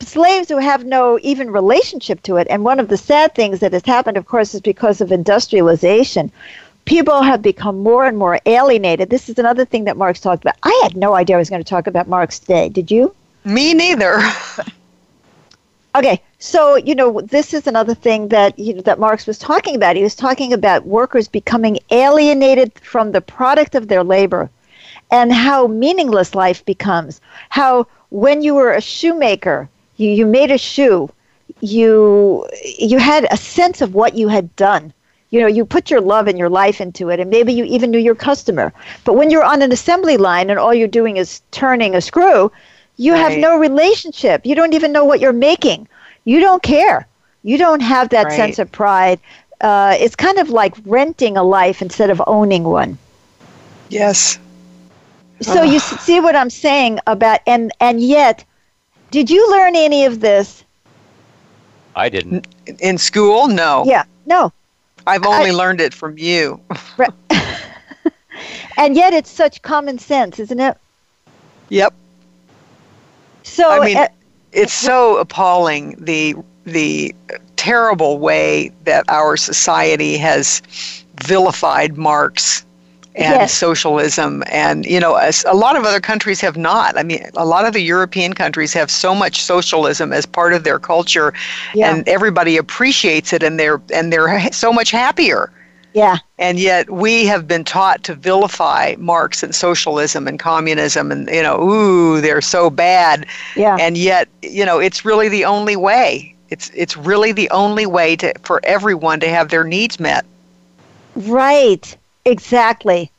[0.00, 2.46] Slaves who have no even relationship to it.
[2.50, 6.30] And one of the sad things that has happened of course is because of industrialization.
[6.84, 9.08] People have become more and more alienated.
[9.10, 10.56] This is another thing that marx talked about.
[10.62, 12.68] I had no idea i was going to talk about marx today.
[12.68, 13.14] Did you?
[13.44, 14.20] Me neither
[15.94, 19.76] okay so you know this is another thing that you know, that marx was talking
[19.76, 19.96] about.
[19.96, 24.50] He was talking about workers becoming alienated from the product of their labor
[25.10, 27.20] and how meaningless life becomes.
[27.50, 31.10] How when you were a shoemaker you, you made a shoe
[31.60, 34.92] you you had a sense of what you had done.
[35.30, 37.90] You know you put your love and your life into it and maybe you even
[37.90, 38.72] knew your customer.
[39.04, 42.50] But when you're on an assembly line and all you're doing is turning a screw
[43.02, 43.30] you right.
[43.30, 45.88] have no relationship you don't even know what you're making
[46.24, 47.06] you don't care
[47.42, 48.36] you don't have that right.
[48.36, 49.18] sense of pride
[49.60, 52.98] uh, it's kind of like renting a life instead of owning one
[53.88, 54.38] yes
[55.40, 58.44] so you see what i'm saying about and and yet
[59.12, 60.64] did you learn any of this?
[61.94, 62.48] I didn't.
[62.80, 63.46] In school?
[63.46, 63.84] No.
[63.86, 64.52] Yeah, no.
[65.06, 66.58] I've only I, learned it from you.
[66.96, 67.10] right.
[68.78, 70.78] and yet it's such common sense, isn't it?
[71.68, 71.92] Yep.
[73.42, 74.08] So I mean, uh,
[74.52, 77.14] it's so appalling the the
[77.56, 80.62] terrible way that our society has
[81.22, 82.64] vilified Marx
[83.14, 83.52] and yes.
[83.52, 87.44] socialism and you know a, a, lot of other countries have not i mean a
[87.44, 91.34] lot of the european countries have so much socialism as part of their culture
[91.74, 91.94] yeah.
[91.94, 95.52] and everybody appreciates it and they're and they're so much happier
[95.94, 96.18] yeah.
[96.38, 101.42] And yet we have been taught to vilify marx and socialism and communism and you
[101.42, 103.26] know ooh they're so bad.
[103.56, 103.76] Yeah.
[103.78, 106.34] And yet you know it's really the only way.
[106.50, 110.24] It's it's really the only way to for everyone to have their needs met.
[111.14, 111.96] Right.
[112.24, 113.10] Exactly.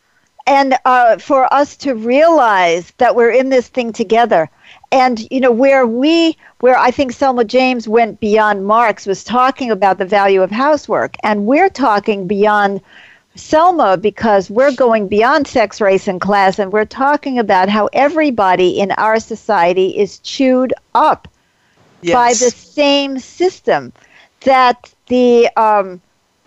[0.46, 4.50] And uh, for us to realize that we're in this thing together.
[4.92, 9.72] And, you know, where we, where I think Selma James went beyond Marx was talking
[9.72, 11.16] about the value of housework.
[11.24, 12.82] And we're talking beyond
[13.36, 16.60] Selma because we're going beyond sex, race, and class.
[16.60, 21.28] And we're talking about how everybody in our society is chewed up
[22.02, 22.14] yes.
[22.14, 23.92] by the same system
[24.42, 26.02] that the, um,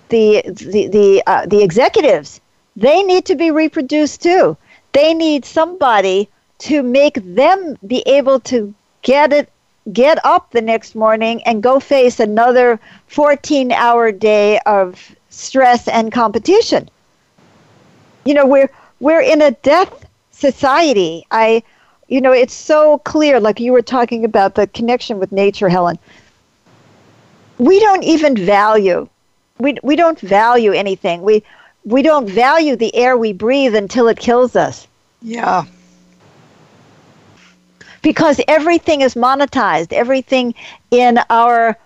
[0.09, 2.41] the, the, the, uh, the executives
[2.77, 4.57] they need to be reproduced too.
[4.93, 9.51] They need somebody to make them be able to get it
[9.92, 16.11] get up the next morning and go face another 14 hour day of stress and
[16.11, 16.88] competition.
[18.25, 21.25] You know, we're we're in a death society.
[21.31, 21.62] I
[22.09, 25.99] you know, it's so clear like you were talking about the connection with nature, Helen.
[27.59, 29.09] We don't even value
[29.59, 31.23] we we don't value anything.
[31.23, 31.42] We
[31.85, 34.87] we don't value the air we breathe until it kills us.
[35.23, 35.64] Yeah.
[38.07, 39.92] Because everything is monetized.
[39.92, 40.55] Everything
[40.92, 41.77] in our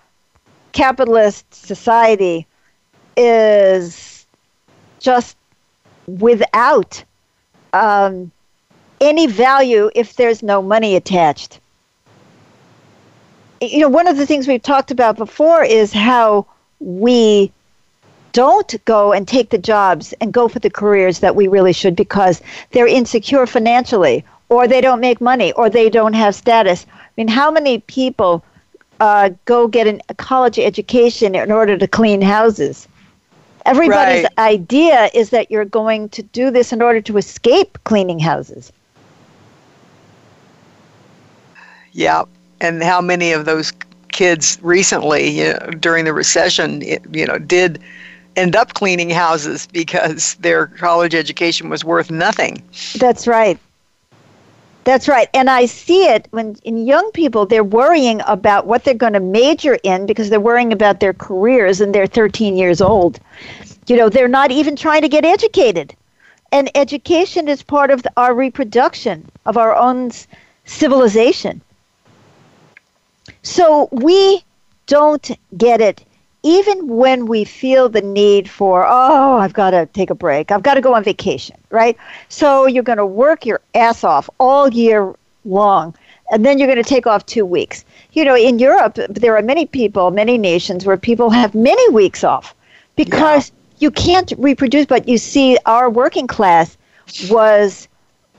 [0.71, 2.45] capitalist society
[3.17, 4.27] is
[4.99, 5.35] just
[6.05, 7.03] without
[7.73, 8.31] um,
[9.01, 11.59] any value if there's no money attached.
[13.59, 16.45] You know, one of the things we've talked about before is how
[16.79, 17.51] we
[18.31, 21.95] don't go and take the jobs and go for the careers that we really should
[21.95, 26.85] because they're insecure financially or they don't make money or they don't have status.
[26.93, 28.43] I mean, how many people
[28.99, 32.85] uh, go get an, a college education in order to clean houses?
[33.65, 34.37] Everybody's right.
[34.37, 38.73] idea is that you're going to do this in order to escape cleaning houses.
[41.93, 42.25] Yeah,
[42.59, 43.71] and how many of those
[44.11, 47.81] kids recently you know, during the recession, you know, did
[48.35, 52.61] end up cleaning houses because their college education was worth nothing.
[52.97, 53.57] That's right.
[54.83, 55.29] That's right.
[55.33, 59.19] And I see it when in young people, they're worrying about what they're going to
[59.19, 63.19] major in because they're worrying about their careers and they're 13 years old.
[63.87, 65.95] You know, they're not even trying to get educated.
[66.51, 70.11] And education is part of our reproduction of our own
[70.65, 71.61] civilization.
[73.43, 74.43] So we
[74.87, 76.03] don't get it
[76.43, 80.63] even when we feel the need for, oh, I've got to take a break, I've
[80.63, 81.97] got to go on vacation, right?
[82.29, 85.13] So you're going to work your ass off all year
[85.45, 85.95] long,
[86.31, 87.85] and then you're going to take off two weeks.
[88.13, 92.23] You know, in Europe, there are many people, many nations where people have many weeks
[92.23, 92.55] off
[92.95, 96.77] because you can't reproduce, but you see, our working class
[97.29, 97.87] was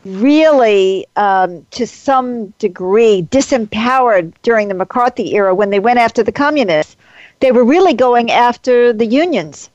[0.05, 6.33] really, um, to some degree, disempowered during the McCarthy era when they went after the
[6.33, 6.97] communists.
[7.43, 9.69] They were really going after the unions.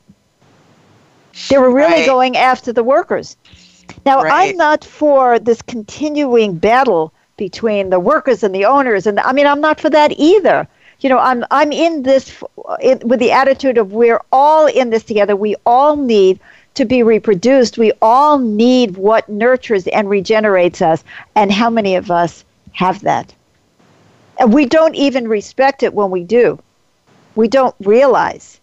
[1.50, 2.06] They were really Right.
[2.06, 3.36] going after the workers.
[4.06, 4.52] Now, Right.
[4.52, 9.46] I'm not for this continuing battle between the workers and the owners, and I mean,
[9.46, 10.66] I'm not for that either.
[11.02, 12.44] You know, I'm I'm in this f-
[12.82, 15.36] in, with the attitude of we're all in this together.
[15.36, 16.40] We all need
[16.76, 17.78] to be reproduced.
[17.78, 21.04] We all need what nurtures and regenerates us.
[21.36, 23.34] And how many of us have that?
[24.40, 26.60] And we don't even respect it when we do.
[27.38, 28.60] We don't realize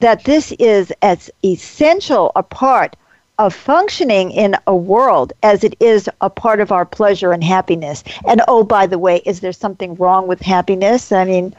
[0.00, 2.96] that this is as essential a part
[3.38, 8.02] of functioning in a world as it is a part of our pleasure and happiness.
[8.26, 11.12] And oh, by the way, is there something wrong with happiness?
[11.12, 11.54] I mean,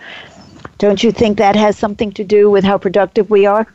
[0.79, 3.67] don't you think that has something to do with how productive we are?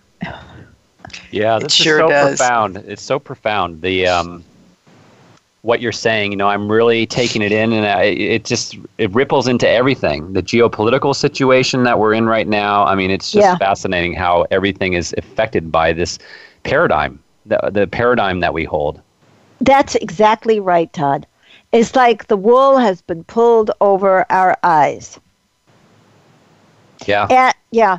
[1.31, 2.39] Yeah, It this sure is so does.
[2.39, 2.77] profound.
[2.79, 3.83] It's so profound.
[3.83, 4.45] The um,
[5.63, 9.13] what you're saying, you know, I'm really taking it in, and I, it just it
[9.13, 10.33] ripples into everything.
[10.33, 12.85] The geopolitical situation that we're in right now.
[12.85, 13.57] I mean, it's just Yeah.
[13.57, 16.19] fascinating how everything is affected by this
[16.63, 19.01] paradigm, the the paradigm that we hold.
[19.61, 21.27] That's exactly right, Todd.
[21.73, 25.19] It's like the wool has been pulled over our eyes.
[27.07, 27.99] Yeah, And, yeah.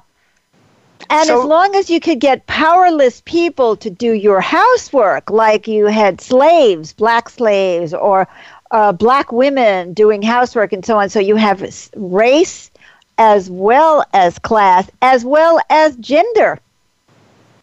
[1.09, 5.67] And So- as long as you could get powerless people to do your housework, like
[5.67, 8.27] you had slaves, black slaves, or
[8.71, 11.63] uh, black women doing housework and so on, so you have
[11.95, 12.69] race
[13.17, 16.59] as well as class, as well as gender,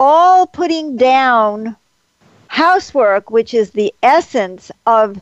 [0.00, 1.76] all putting down
[2.48, 5.20] housework, which is the essence of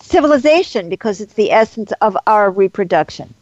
[0.00, 3.32] civilization because it's the essence of our reproduction.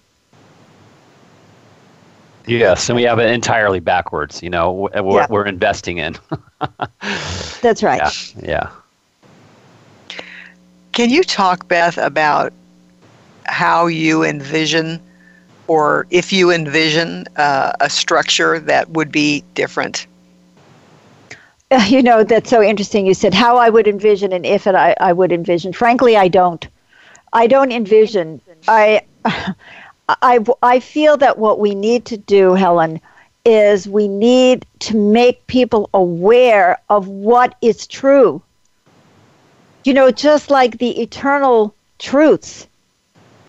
[2.47, 4.43] Yes, and we have it entirely backwards.
[4.43, 5.29] You know, wh- what Yeah.
[5.29, 6.17] we're investing in.
[7.61, 8.03] That's right.
[8.03, 8.11] yeah,
[8.43, 8.71] yeah.
[10.93, 12.53] Can you talk, Beth, about
[13.47, 15.01] how you envision,
[15.67, 20.07] or if you envision, uh, a structure that would be different?
[21.71, 23.07] Uh, You know, that's so interesting.
[23.07, 25.73] You said how I would envision and if it I, I would envision.
[25.73, 26.67] Frankly, I don't.
[27.33, 28.41] I don't envision.
[28.67, 29.03] I,
[30.23, 33.01] I, I feel that what we need to do, Helen,
[33.45, 38.43] is we need to make people aware of what is true.
[39.85, 42.67] You know, just like the eternal truths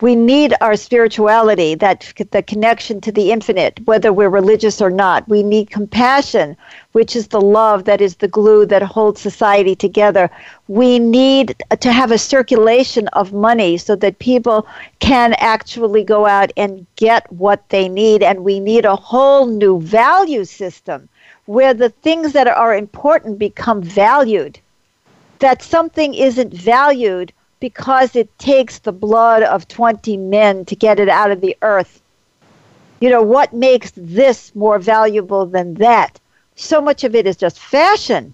[0.01, 5.27] we need our spirituality, that the connection to the infinite, whether we're religious or not.
[5.29, 6.57] We need compassion,
[6.91, 10.29] which is the love that is the glue that holds society together.
[10.67, 14.67] We need to have a circulation of money so that people
[14.99, 18.23] can actually go out and get what they need.
[18.23, 21.07] And we need a whole new value system
[21.45, 24.59] where the things that are important become valued.
[25.39, 31.09] That something isn't valued because it takes the blood of 20 men to get it
[31.09, 32.01] out of the earth.
[32.99, 36.19] You know, what makes this more valuable than that?
[36.55, 38.33] So much of it is just fashion,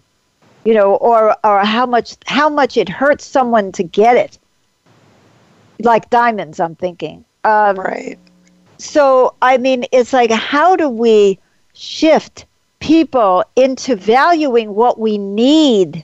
[0.66, 4.38] you know, or, or how much how much it hurts someone to get it.
[5.80, 7.26] Like diamonds, I'm thinking.
[7.44, 8.18] Um, Right.
[8.80, 11.40] so, I mean, it's like, how do we
[11.74, 12.46] shift
[12.80, 16.04] people into valuing what we need?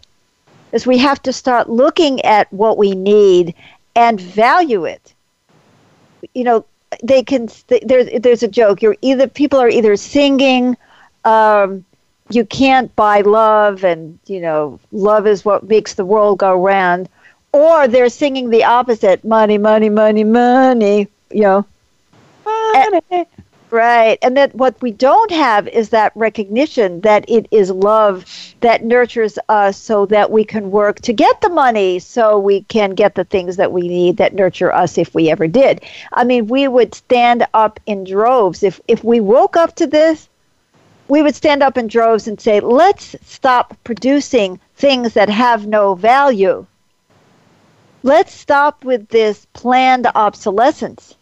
[0.72, 3.54] Is we have to start looking at what we need
[3.96, 5.14] and value it.
[6.34, 6.66] You know,
[7.04, 7.48] they can.
[7.68, 8.82] There's there's a joke.
[8.82, 10.78] You're either people are either singing,
[11.26, 11.86] um,
[12.30, 17.10] you can't buy love, and you know, love is what makes the world go round,
[17.52, 21.08] or they're singing the opposite, money, money, money, money.
[21.32, 21.66] You know,
[22.46, 23.26] Money.
[23.72, 24.18] Right.
[24.22, 28.26] And that what we don't have is that recognition that it is love
[28.62, 32.92] that nurtures us so that we can work to get the money so we can
[32.92, 35.82] get the things that we need that nurture us if we ever did.
[36.14, 38.64] I mean, we would stand up in droves.
[38.64, 40.30] If if we woke up to this,
[41.14, 45.96] we would stand up in droves and say, let's stop producing things that have no
[45.96, 46.68] value.
[48.04, 51.16] Let's stop with this planned obsolescence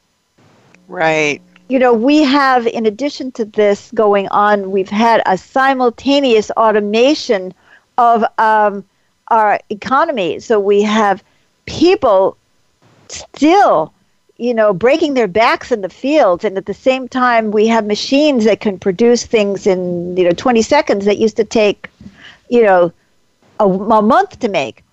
[0.88, 1.42] Right.
[1.70, 7.54] you know, we have, in addition to this going on, we've had a simultaneous automation
[7.98, 8.86] of um,
[9.30, 10.40] our economy.
[10.40, 11.24] So we have
[11.66, 12.38] people
[13.10, 13.94] still,
[14.42, 17.86] you know, breaking their backs in the fields, and at the same time, we have
[17.86, 21.88] machines that can produce things in, you know, 20 seconds that used to take,
[22.50, 22.92] you know,
[23.60, 24.84] a, a month to make.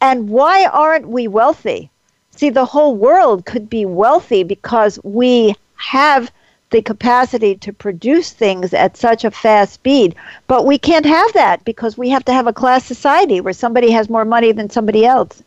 [0.00, 1.90] And why aren't we wealthy?
[2.30, 6.32] See, the whole world could be wealthy because we have
[6.70, 10.14] the capacity to produce things at such a fast speed.
[10.46, 13.90] But we can't have that because we have to have a class society where somebody
[13.90, 15.42] has more money than somebody else.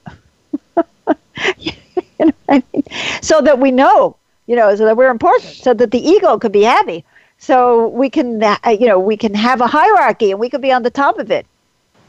[2.20, 2.84] you know I mean?
[3.22, 4.16] So that we know,
[4.46, 7.04] you know, so that we're important, so that the ego could be happy.
[7.40, 10.72] So we can, uh, you know, we can have a hierarchy and we could be
[10.72, 11.46] on the top of it.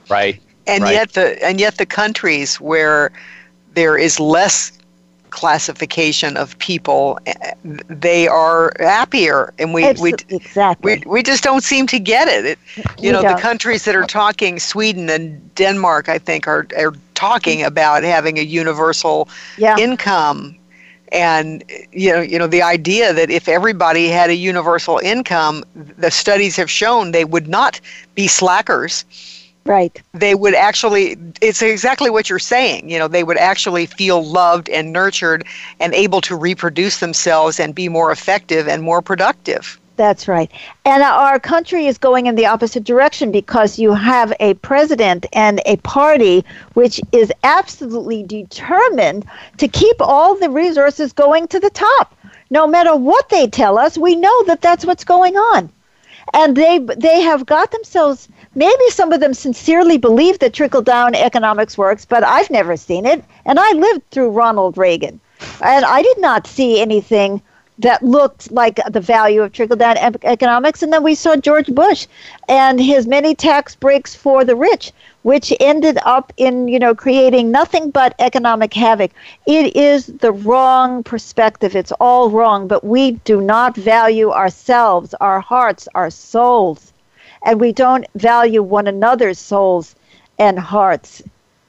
[0.09, 0.41] Right.
[0.67, 0.93] And right.
[0.93, 3.13] yet the and yet the countries where
[3.75, 4.73] there is less
[5.31, 7.55] classification of people eh,
[7.89, 12.45] they are happier and we we exactly we, we just don't seem to get it,
[12.45, 13.37] it you we know don't.
[13.37, 18.39] the countries that are talking sweden and denmark i think are are talking about having
[18.39, 19.77] a universal yeah.
[19.79, 20.57] income
[21.13, 26.11] and you know you know the idea that if everybody had a universal income the
[26.11, 27.81] studies have shown they would not
[28.15, 29.05] be slackers
[29.69, 30.01] Right.
[30.15, 32.89] They would actually, it's exactly what you're saying.
[32.89, 35.45] You know, they would actually feel loved and nurtured
[35.79, 39.79] and able to reproduce themselves and be more effective and more productive.
[39.97, 40.51] That's right.
[40.87, 45.61] And our country is going in the opposite direction because you have a president and
[45.67, 49.27] a party which is absolutely determined
[49.59, 52.17] to keep all the resources going to the top.
[52.49, 55.69] No matter what they tell us, we know that that's what's going on.
[56.33, 61.15] And they they have got themselves maybe some of them sincerely believe that trickle down
[61.15, 63.25] economics works, but I've never seen it.
[63.45, 65.21] And I lived through Ronald Reagan,
[65.63, 67.41] and I did not see anything
[67.79, 70.83] that looked like the value of trickle down economics.
[70.83, 72.09] And then we saw George Bush
[72.49, 74.91] and his many tax breaks for the rich,
[75.23, 79.13] which ended up in, you know, creating nothing but economic havoc.
[79.47, 81.77] It is the wrong perspective.
[81.77, 86.88] It's all wrong, but we do not value ourselves, our hearts, our souls
[87.43, 89.95] and we don't value one another's souls
[90.39, 91.23] and hearts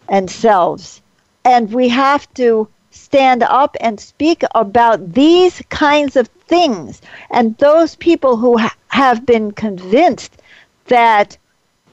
[0.08, 1.02] and selves.
[1.46, 7.02] And we have to stand up and speak about these kinds of things.
[7.30, 10.42] And those people who ha- have been convinced
[10.88, 11.38] that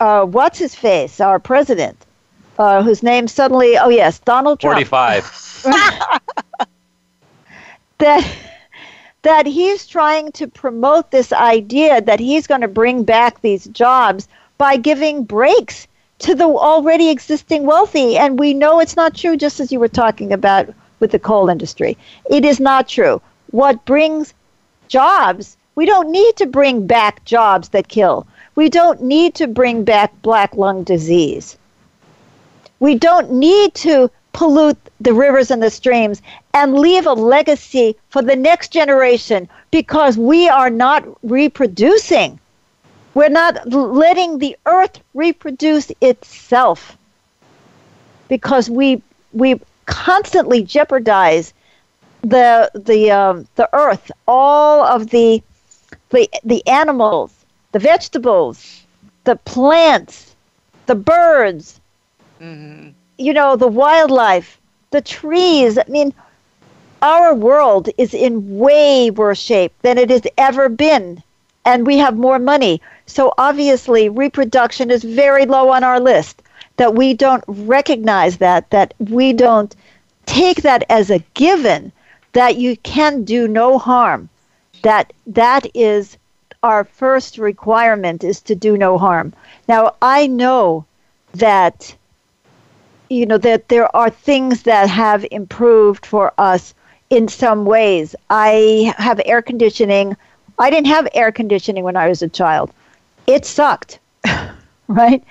[0.00, 1.96] uh, what's his face, our president,
[2.58, 4.86] uh, whose name suddenly, oh yes, Donald Trump.
[4.86, 5.62] 45.
[7.98, 8.36] that
[9.26, 14.28] that he's trying to promote this idea that he's going to bring back these jobs
[14.56, 15.88] by giving breaks
[16.20, 18.16] to the already existing wealthy.
[18.16, 21.48] And we know it's not true, just as you were talking about with the coal
[21.48, 21.98] industry.
[22.30, 23.20] It is not true.
[23.50, 24.32] What brings
[24.86, 28.28] jobs, we don't need to bring back jobs that kill.
[28.54, 31.58] We don't need to bring back black lung disease.
[32.78, 36.20] We don't need to pollute the rivers and the streams
[36.52, 42.38] and leave a legacy for the next generation because we are not reproducing.
[43.14, 46.98] We're not letting the earth reproduce itself
[48.28, 51.54] because we we constantly jeopardize
[52.20, 55.42] the the um, the earth, all of the
[56.10, 57.32] the the animals,
[57.72, 58.84] the vegetables,
[59.24, 60.36] the plants,
[60.84, 61.80] the birds.
[62.38, 64.58] Mm-hmm you know, the wildlife,
[64.90, 65.78] the trees.
[65.78, 66.12] I mean,
[67.02, 71.22] our world is in way worse shape than it has ever been,
[71.64, 72.80] and we have more money.
[73.06, 76.42] So obviously, reproduction is very low on our list.
[76.76, 79.74] That we don't recognize that, that we don't
[80.26, 81.90] take that as a given,
[82.32, 84.28] that you can do no harm.
[84.82, 86.18] That that is
[86.62, 89.32] our first requirement is to do no harm.
[89.68, 90.84] Now I know
[91.34, 91.94] that
[93.08, 96.74] you know that there are things that have improved for us
[97.10, 98.14] in some ways.
[98.30, 100.16] I have air conditioning.
[100.58, 102.72] I didn't have air conditioning when I was a child.
[103.26, 103.98] It sucked,
[104.88, 105.22] right?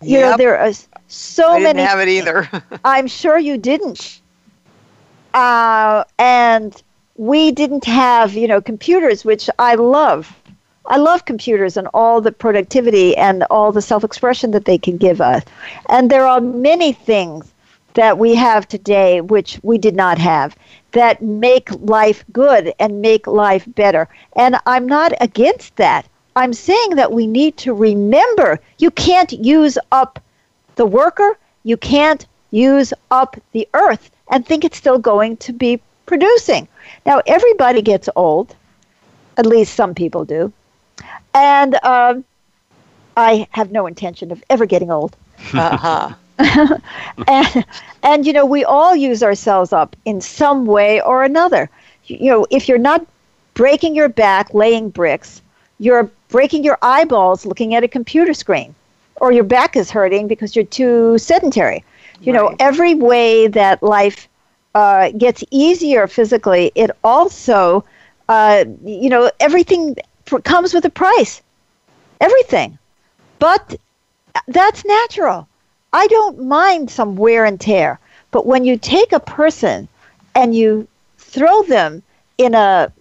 [0.00, 0.02] Yep.
[0.02, 0.72] You know there are
[1.08, 1.64] so many.
[1.64, 2.48] I didn't have it either.
[2.84, 4.20] I'm sure you didn't.
[5.34, 6.82] Uh, and
[7.16, 10.34] we didn't have, you know, computers, which I love.
[10.86, 14.96] I love computers and all the productivity and all the self expression that they can
[14.96, 15.44] give us.
[15.88, 17.52] And there are many things
[17.94, 20.56] that we have today which we did not have
[20.92, 24.08] that make life good and make life better.
[24.34, 26.06] And I'm not against that.
[26.34, 30.18] I'm saying that we need to remember you can't use up
[30.76, 35.80] the worker, you can't use up the earth and think it's still going to be
[36.06, 36.66] producing.
[37.06, 38.54] Now, everybody gets old,
[39.36, 40.52] at least some people do.
[41.34, 42.24] And um,
[43.16, 45.16] I have no intention of ever getting old.
[45.54, 46.14] Uh-huh.
[47.28, 47.64] and,
[48.02, 51.70] and, you know, we all use ourselves up in some way or another.
[52.06, 53.06] You know, if you're not
[53.54, 55.42] breaking your back laying bricks,
[55.78, 58.74] you're breaking your eyeballs looking at a computer screen,
[59.16, 61.84] or your back is hurting because you're too sedentary.
[62.22, 62.38] You right.
[62.40, 64.28] know, every way that life
[64.74, 67.84] uh, gets easier physically, it also
[68.28, 69.96] Uh, you know, everything
[70.40, 71.42] comes with a price.
[72.20, 72.78] Everything.
[73.38, 73.76] But
[74.48, 75.48] that's natural.
[75.92, 77.98] I don't mind some wear and tear.
[78.30, 79.88] But when you take a person
[80.34, 82.02] and you throw them
[82.38, 82.92] in a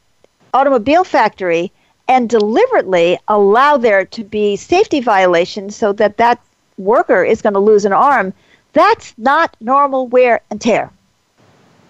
[0.53, 1.71] automobile factory
[2.07, 6.41] and deliberately allow there to be safety violations so that that
[6.77, 8.33] worker is going to lose an arm,
[8.73, 10.91] that's not normal wear and tear.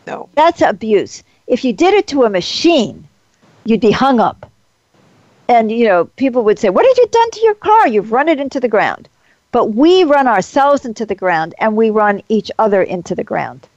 [0.06, 0.30] No.
[0.36, 1.24] That's abuse.
[1.48, 3.08] If you did it to a machine,
[3.64, 4.51] you'd be hung up.
[5.48, 7.88] And, you know, people would say, What have you done to your car?
[7.88, 9.10] You've run it into the ground.
[9.52, 13.68] But we run ourselves into the ground and we run each other into the ground.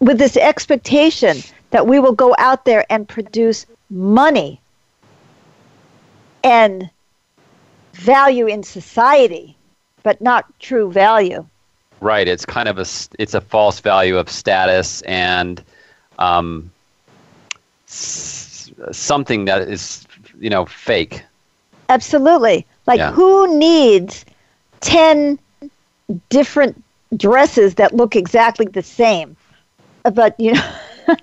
[0.00, 1.38] With this expectation
[1.70, 4.60] that we will go out there and produce money
[6.44, 6.90] and
[7.94, 9.56] value in society,
[10.02, 11.46] but not true value.
[12.00, 12.26] Right.
[12.26, 12.86] It's kind of a
[13.18, 15.62] it's a false value of status and
[16.18, 16.70] um,
[17.86, 20.04] s- something that is
[20.42, 21.22] you know fake.
[21.88, 22.66] Absolutely.
[22.86, 23.12] Like yeah.
[23.12, 24.24] who needs
[24.80, 25.38] ten
[26.28, 26.82] different
[27.16, 29.36] dresses that look exactly the same?
[30.02, 30.72] But you know.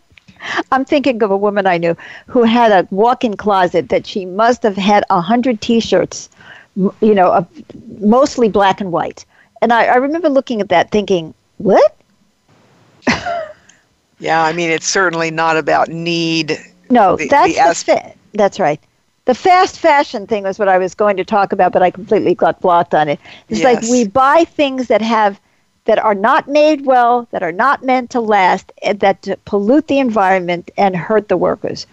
[0.72, 1.98] I'm thinking of a woman I knew
[2.28, 6.30] who had a walk-in closet that she must have had a hundred T-shirts,
[6.78, 7.44] you know, uh,
[8.00, 9.26] mostly black and white.
[9.62, 11.94] And I, I remember looking at that, thinking, "What?"
[14.20, 16.58] yeah, I mean, it's certainly not about need.
[16.90, 18.80] No, the, that's the as- fa- that's right.
[19.30, 22.34] The fast fashion thing was what I was going to talk about, but I completely
[22.34, 23.20] got blocked on it.
[23.48, 23.84] It's yes.
[23.84, 25.40] like we buy things that have
[25.86, 30.72] that are not made well, that are not meant to last, that pollute the environment
[30.78, 31.86] and hurt the workers.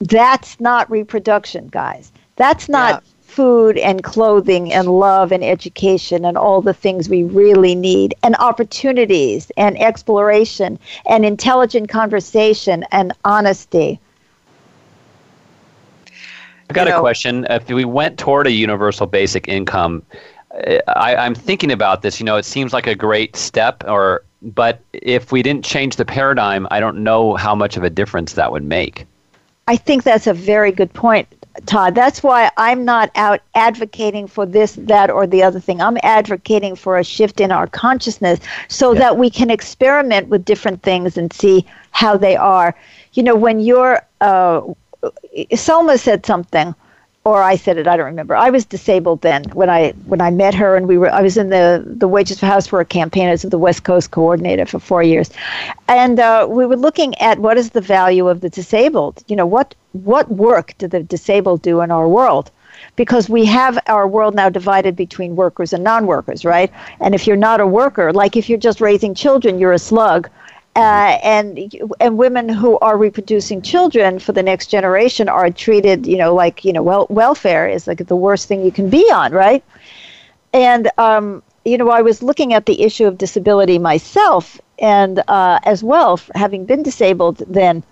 [0.00, 2.12] That's not reproduction, guys.
[2.36, 3.10] That's not yeah.
[3.22, 8.36] food and clothing and love and education and all the things we really need, and
[8.36, 13.98] opportunities and exploration and intelligent conversation and honesty.
[16.70, 17.46] I've got you know, a question.
[17.50, 20.02] If we went toward a universal basic income,
[20.88, 22.20] I, I'm thinking about this.
[22.20, 26.04] You know, it seems like a great step, or but if we didn't change the
[26.04, 29.06] paradigm, I don't know how much of a difference that would make.
[29.66, 31.26] I think that's a very good point,
[31.64, 31.94] Todd.
[31.94, 35.80] That's why I'm not out advocating for this, that, or the other thing.
[35.80, 39.00] I'm advocating for a shift in our consciousness so yeah.
[39.00, 42.74] that we can experiment with different things and see how they are.
[43.14, 44.60] You know, when you're, uh,
[45.54, 46.74] Selma said something
[47.24, 47.86] or I said it.
[47.86, 48.36] I don't remember.
[48.36, 51.10] I was disabled then when I when I met her, and we were.
[51.10, 54.66] I was in the the Wages for House Work campaign as the West Coast coordinator
[54.66, 55.30] for four years,
[55.88, 59.24] and uh, we were looking at what is the value of the disabled.
[59.26, 62.50] You know, what what work do the disabled do in our world?
[62.96, 66.70] Because we have our world now divided between workers and non-workers, right?
[67.00, 70.28] And if you're not a worker, like if you're just raising children, you're a slug
[70.76, 76.16] uh, and and women who are reproducing children for the next generation are treated, you
[76.16, 79.32] know, like you know, well, welfare is like the worst thing you can be on,
[79.32, 79.62] right?
[80.52, 85.60] And um, you know, I was looking at the issue of disability myself, and uh,
[85.64, 87.84] as well, having been disabled then,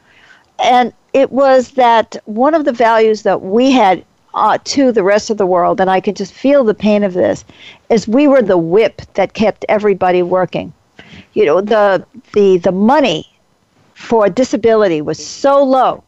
[0.62, 4.04] and it was that one of the values that we had
[4.34, 7.14] uh, to the rest of the world, and I could just feel the pain of
[7.14, 7.44] this,
[7.90, 10.72] is we were the whip that kept everybody working
[11.34, 13.28] you know the the the money
[13.94, 16.02] for disability was so low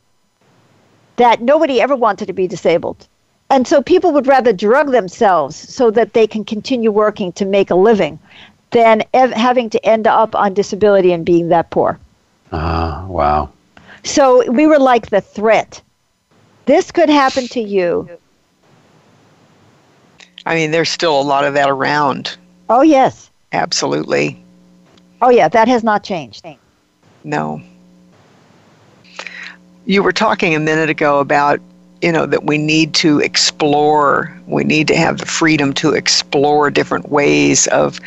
[1.16, 3.06] that nobody ever wanted to be disabled.
[3.50, 7.70] And so people would rather drug themselves so that they can continue working to make
[7.70, 8.18] a living
[8.70, 11.98] than ev- having to end up on disability and being that poor.
[12.52, 13.50] Ah, uh, wow.
[14.02, 15.80] So we were like the threat.
[16.66, 18.08] This could happen to you.
[20.46, 22.36] I mean, there's still a lot of that around.
[22.68, 23.30] Oh, yes.
[23.52, 24.43] Absolutely.
[25.24, 26.46] Oh, yeah, that has not changed.
[27.24, 27.62] No.
[29.86, 31.60] You were talking a minute ago about,
[32.02, 36.70] you know, that we need to explore, we need to have the freedom to explore
[36.70, 38.00] different ways of,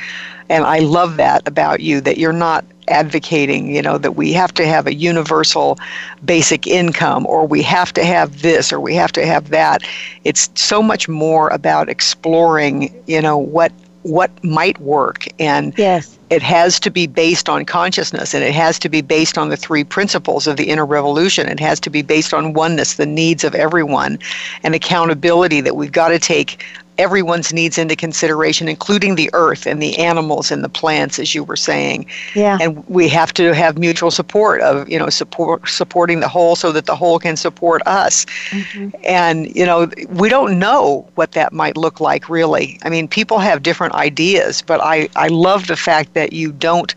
[0.47, 4.53] and I love that about you, that you're not advocating, you know, that we have
[4.53, 5.79] to have a universal
[6.23, 9.81] basic income or we have to have this or we have to have that.
[10.23, 13.71] It's so much more about exploring, you know, what
[14.03, 16.16] what might work and yes.
[16.29, 19.57] It has to be based on consciousness and it has to be based on the
[19.57, 21.47] three principles of the inner revolution.
[21.47, 24.19] It has to be based on oneness the needs of everyone
[24.63, 26.63] and accountability that we've got to take
[26.97, 31.43] everyone's needs into consideration, including the earth and the animals and the plants, as you
[31.43, 32.05] were saying.
[32.35, 32.57] Yeah.
[32.59, 36.71] And we have to have mutual support of, you know, support supporting the whole so
[36.71, 38.25] that the whole can support us.
[38.49, 38.89] Mm-hmm.
[39.03, 42.79] And, you know, we don't know what that might look like really.
[42.83, 46.95] I mean, people have different ideas, but I, I love the fact that you don't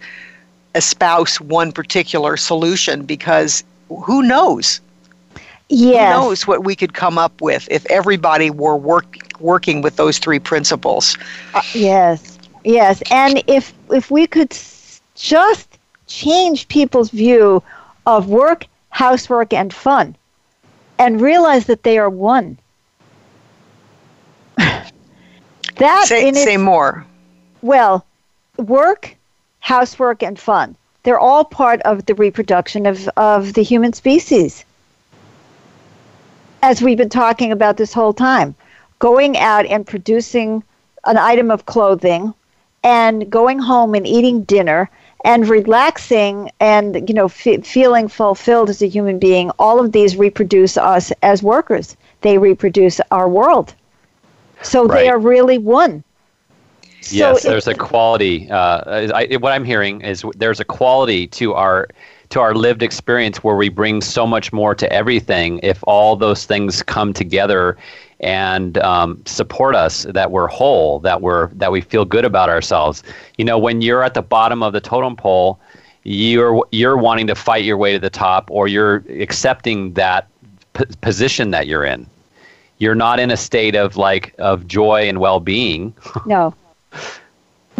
[0.75, 3.65] espouse one particular solution because
[4.05, 4.81] who knows?
[5.69, 6.15] Yes.
[6.15, 10.19] Who knows what we could come up with if everybody were work, working with those
[10.19, 11.17] three principles?
[11.55, 14.57] Uh, yes, yes, and if if we could
[15.15, 17.63] just change people's view
[18.07, 20.17] of work, housework, and fun,
[20.99, 22.59] and realize that they are one.
[24.57, 27.07] that say, say more.
[27.63, 28.05] well,
[28.57, 29.17] work,
[29.61, 30.77] housework, and fun.
[31.03, 34.65] They're all part of the reproduction of, of the human species.
[36.63, 38.55] As we've been talking about this whole time,
[39.01, 40.63] going out and producing
[41.05, 42.33] an item of clothing
[42.85, 44.89] and going home and eating dinner
[45.25, 50.17] and relaxing and you know f- feeling fulfilled as a human being all of these
[50.17, 53.75] reproduce us as workers they reproduce our world
[54.63, 55.01] so Right.
[55.01, 56.05] they are really one
[57.03, 58.51] so yes, there's a quality.
[58.51, 61.89] Uh, I, what I'm hearing is there's a quality to our
[62.31, 65.61] to our lived experience where we bring so much more to everything.
[65.63, 67.77] If all those things come together
[68.21, 73.03] and um, support us, that we're whole, that we're that we feel good about ourselves.
[73.37, 75.59] You know, when you're at the bottom of the totem pole,
[76.05, 80.29] you're you're wanting to fight your way to the top, or you're accepting that
[80.75, 82.07] p- position that you're in.
[82.79, 85.95] You're not in a state of like of joy and well-being.
[86.27, 86.55] no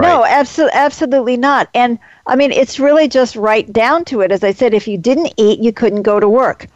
[0.01, 0.09] Right.
[0.09, 1.69] No, absolutely, absolutely not.
[1.75, 4.33] And I mean, it's really just right down to it.
[4.33, 6.67] As I said, if you didn't eat, you couldn't go to work.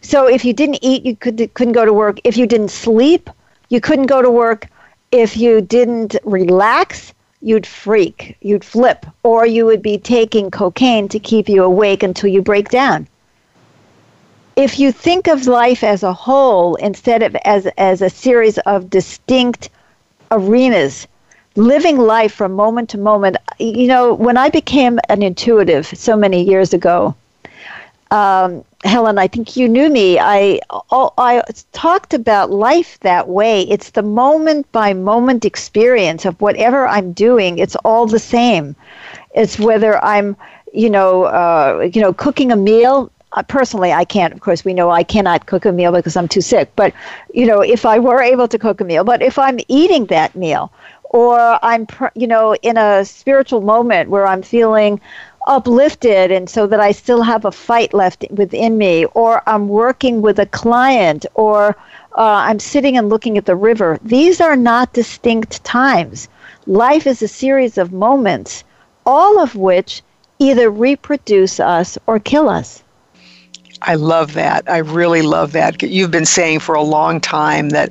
[0.00, 2.18] So if you didn't eat, you could couldn't go to work.
[2.24, 3.28] If you didn't sleep,
[3.68, 4.68] you couldn't go to work.
[5.10, 7.12] If you didn't relax,
[7.42, 12.30] you'd freak, you'd flip, or you would be taking cocaine to keep you awake until
[12.30, 13.06] you break down.
[14.56, 18.88] If you think of life as a whole instead of as as a series of
[18.88, 19.68] distinct
[20.30, 21.06] arenas,
[21.56, 23.36] living life from moment to moment.
[23.58, 27.14] You know, when I became an intuitive so many years ago,
[28.10, 30.18] um, Helen, I think you knew me.
[30.18, 31.42] I I
[31.72, 33.62] talked about life that way.
[33.62, 37.58] It's the moment by moment experience of whatever I'm doing.
[37.58, 38.76] It's all the same.
[39.34, 40.36] It's whether I'm,
[40.72, 43.10] you know, uh, you know, cooking a meal.
[43.34, 44.34] Uh, personally, I can't.
[44.34, 46.70] Of course, we know I cannot cook a meal because I'm too sick.
[46.76, 46.92] But
[47.32, 50.34] you know, if I were able to cook a meal, but if I'm eating that
[50.34, 50.70] meal,
[51.12, 55.00] or I'm, you know, in a spiritual moment where I'm feeling
[55.46, 60.22] uplifted and so that I still have a fight left within me, or I'm working
[60.22, 61.76] with a client, or
[62.16, 63.98] uh, I'm sitting and looking at the river.
[64.02, 66.28] These are not distinct times.
[66.66, 68.64] Life is a series of moments,
[69.04, 70.02] all of which
[70.38, 72.82] either reproduce us or kill us.
[73.82, 74.70] I love that.
[74.70, 75.82] I really love that.
[75.82, 77.90] You've been saying for a long time that,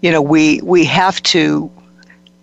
[0.00, 1.70] you know, we we have to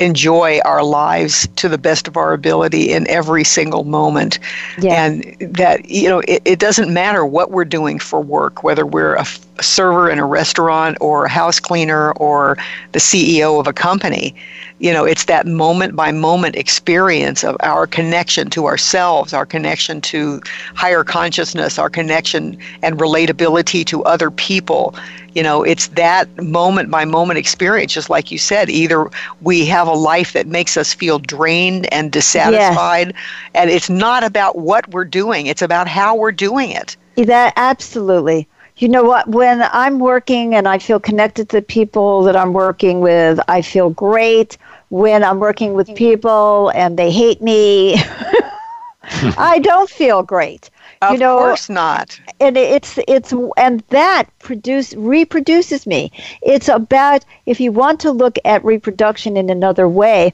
[0.01, 4.39] enjoy our lives to the best of our ability in every single moment.
[4.79, 5.05] Yeah.
[5.05, 9.15] And that, you know, it, it doesn't matter what we're doing for work, whether we're
[9.15, 9.25] a,
[9.61, 12.57] server in a restaurant or a house cleaner or
[12.91, 14.35] the CEO of a company.
[14.79, 20.01] You know, it's that moment by moment experience of our connection to ourselves, our connection
[20.01, 20.41] to
[20.73, 24.95] higher consciousness, our connection and relatability to other people.
[25.33, 28.69] You know, it's that moment by moment experience, just like you said.
[28.69, 29.09] Either
[29.41, 33.13] we have a life that makes us feel drained and dissatisfied,
[33.55, 36.97] and it's not about what we're doing, it's about how we're doing it.
[37.15, 38.47] That absolutely.
[38.77, 39.27] You know what?
[39.27, 43.61] When I'm working and I feel connected to the people that I'm working with, I
[43.61, 44.57] feel great.
[44.89, 47.95] When I'm working with people and they hate me,
[49.37, 50.69] I don't feel great.
[51.01, 52.19] Of you know, course not.
[52.39, 56.11] and it's it's and that produce reproduces me.
[56.43, 60.31] It's about if you want to look at reproduction in another way,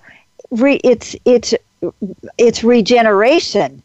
[0.52, 1.54] re, it's it's
[2.38, 3.82] it's regeneration,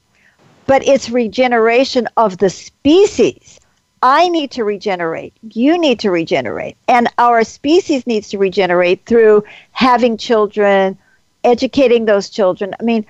[0.67, 3.61] but it's regeneration of the species.
[4.03, 5.35] I need to regenerate.
[5.43, 10.99] You need to regenerate, and our species needs to regenerate through having children,
[11.45, 12.75] educating those children.
[12.81, 13.07] I mean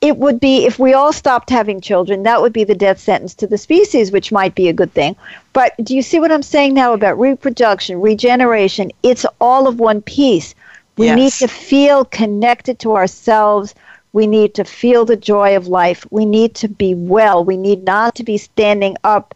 [0.00, 3.34] it would be if we all stopped having children that would be the death sentence
[3.34, 5.16] to the species which might be a good thing.
[5.52, 8.92] But do you see what i'm saying now about reproduction regeneration?
[9.02, 10.54] It's all of one piece.
[10.96, 11.16] We Yes.
[11.16, 13.74] need to feel connected to ourselves.
[14.12, 16.06] We need to feel the joy of life.
[16.10, 17.44] We need to be well.
[17.44, 19.34] We need not to be standing up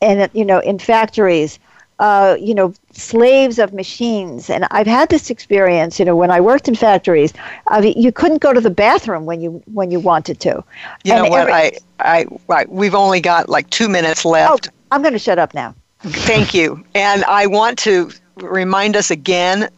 [0.00, 1.58] and you know in factories
[1.98, 4.50] uh, you know, slaves of machines.
[4.50, 7.32] And I've had this experience, you know, when I worked in factories,
[7.68, 10.64] uh, you couldn't go to the bathroom when you when you wanted to.
[11.04, 11.40] You And know what?
[11.42, 12.68] every- I, I, right.
[12.70, 14.68] We've only got like two minutes oh, left.
[14.90, 15.74] I'm going to shut up now.
[16.00, 16.84] Thank you.
[16.94, 19.68] And I want to remind us again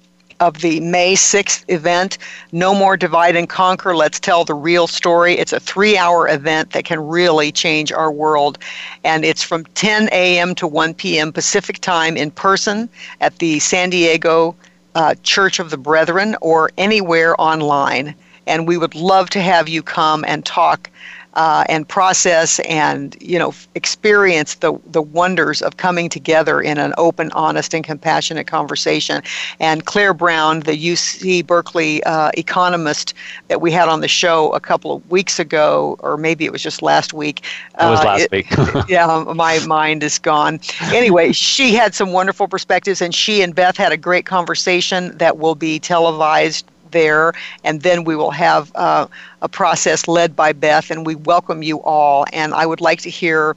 [0.40, 2.18] of the May 6th event,
[2.52, 5.34] No More Divide and Conquer, Let's Tell the Real Story.
[5.34, 8.58] It's a three hour event that can really change our world.
[9.04, 10.54] And it's from 10 a.m.
[10.56, 11.32] to 1 p.m.
[11.32, 12.88] Pacific time in person
[13.20, 14.54] at the San Diego
[14.94, 18.14] uh, Church of the Brethren or anywhere online.
[18.46, 20.88] And we would love to have you come and talk
[21.36, 26.94] uh, and process and you know experience the the wonders of coming together in an
[26.96, 29.22] open, honest, and compassionate conversation.
[29.60, 33.14] And Clair Brown, the UC Berkeley uh, economist
[33.48, 36.62] that we had on the show a couple of weeks ago, or maybe it was
[36.62, 37.44] just last week.
[37.78, 38.46] It was uh, last it, week.
[38.88, 40.58] yeah, my mind is gone.
[40.84, 45.36] Anyway, she had some wonderful perspectives, and she and Beth had a great conversation that
[45.36, 46.64] will be televised
[46.96, 49.06] there, and then we will have uh,
[49.42, 52.24] a process led by Beth, and we welcome you all.
[52.32, 53.54] And I would like to hear,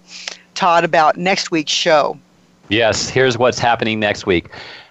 [0.56, 2.20] Todd, about next week's show.
[2.68, 4.50] Yes, here's what's happening next week.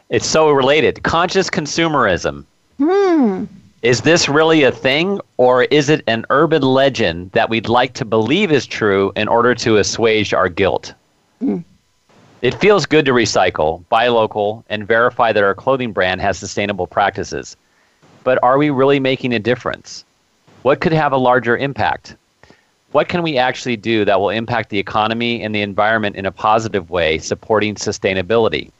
[0.09, 2.45] It's so related conscious consumerism.
[2.79, 3.45] Hmm.
[3.83, 8.05] Is this really a thing, or is it an urban legend that we'd like to
[8.07, 10.95] believe is true in order to assuage our guilt?
[11.41, 11.59] Hmm.
[12.41, 16.87] It feels good to recycle, buy local, and verify that our clothing brand has sustainable
[16.87, 17.57] practices
[18.29, 20.05] but are we really making a difference?
[20.61, 22.15] What could have a larger impact?
[22.93, 26.31] What can we actually do that will impact the economy and the environment in a
[26.31, 28.71] positive way, supporting sustainability?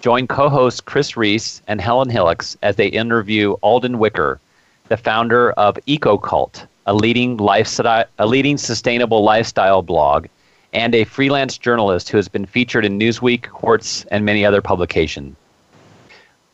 [0.00, 4.40] Join co hosts Chris Reese and Helen Hillocks as they interview Alden Wicker,
[4.88, 10.28] the founder of EcoCult, a leading, lifestyle, a leading sustainable lifestyle blog,
[10.72, 15.36] and a freelance journalist who has been featured in Newsweek, Quartz, and many other publications.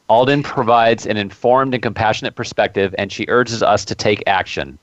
[0.08, 4.78] Alden provides an informed and compassionate perspective, and she urges us to take action.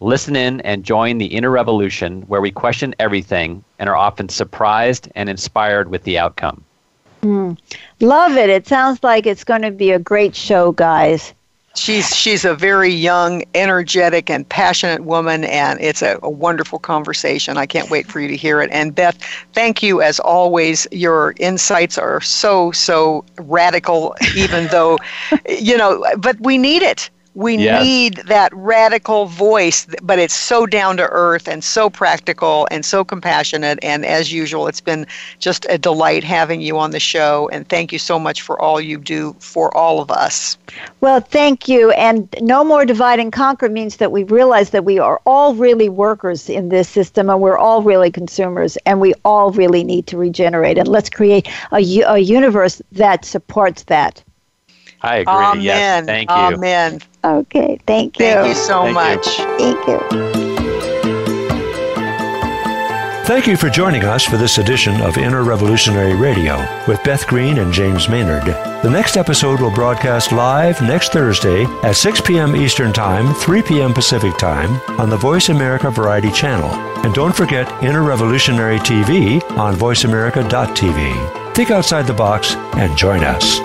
[0.00, 5.08] Listen in and join the inner revolution where we question everything and are often surprised
[5.14, 6.64] and inspired with the outcome.
[7.22, 7.58] Mm.
[8.00, 8.48] Love it.
[8.48, 11.34] It sounds like it's going to be a great show, guys
[11.74, 17.56] she's she's a very young, energetic, and passionate woman, and it's a, a, wonderful conversation.
[17.56, 18.70] I can't wait for you to hear it.
[18.72, 19.18] And Beth,
[19.52, 20.86] thank you as always.
[20.92, 24.98] Your insights are so so radical, even though
[25.48, 27.10] you know, but we need it.
[27.38, 27.84] We yes.
[27.84, 33.04] need that radical voice, but it's so down to earth and so practical and so
[33.04, 33.78] compassionate.
[33.80, 35.06] And as usual, it's been
[35.38, 37.48] just a delight having you on the show.
[37.52, 40.58] And thank you so much for all you do for all of us.
[41.00, 41.92] Well, thank you.
[41.92, 45.88] And no more divide and conquer means that we realize that we are all really
[45.88, 50.16] workers in this system and we're all really consumers and we all really need to
[50.16, 50.76] regenerate.
[50.76, 54.24] And let's create a, a universe that supports that.
[55.02, 55.32] I agree.
[55.32, 55.62] Amen.
[55.62, 56.06] Yes.
[56.06, 56.36] Thank you.
[56.36, 57.00] Amen.
[57.24, 57.78] Okay.
[57.86, 58.24] Thank you.
[58.26, 59.38] Thank you so thank much.
[59.38, 59.58] You.
[59.58, 60.48] Thank you.
[63.28, 66.56] Thank you for joining us for this edition of Inner Revolutionary Radio
[66.88, 68.46] with Beth Green and James Maynard.
[68.82, 72.56] The next episode will broadcast live next Thursday at 6 p.m.
[72.56, 73.92] Eastern Time, 3 p.m.
[73.92, 76.70] Pacific Time on the Voice America Variety Channel.
[77.04, 81.54] And don't forget Inner Revolutionary TV on voiceamerica.tv.
[81.54, 83.58] Think outside the box and join us.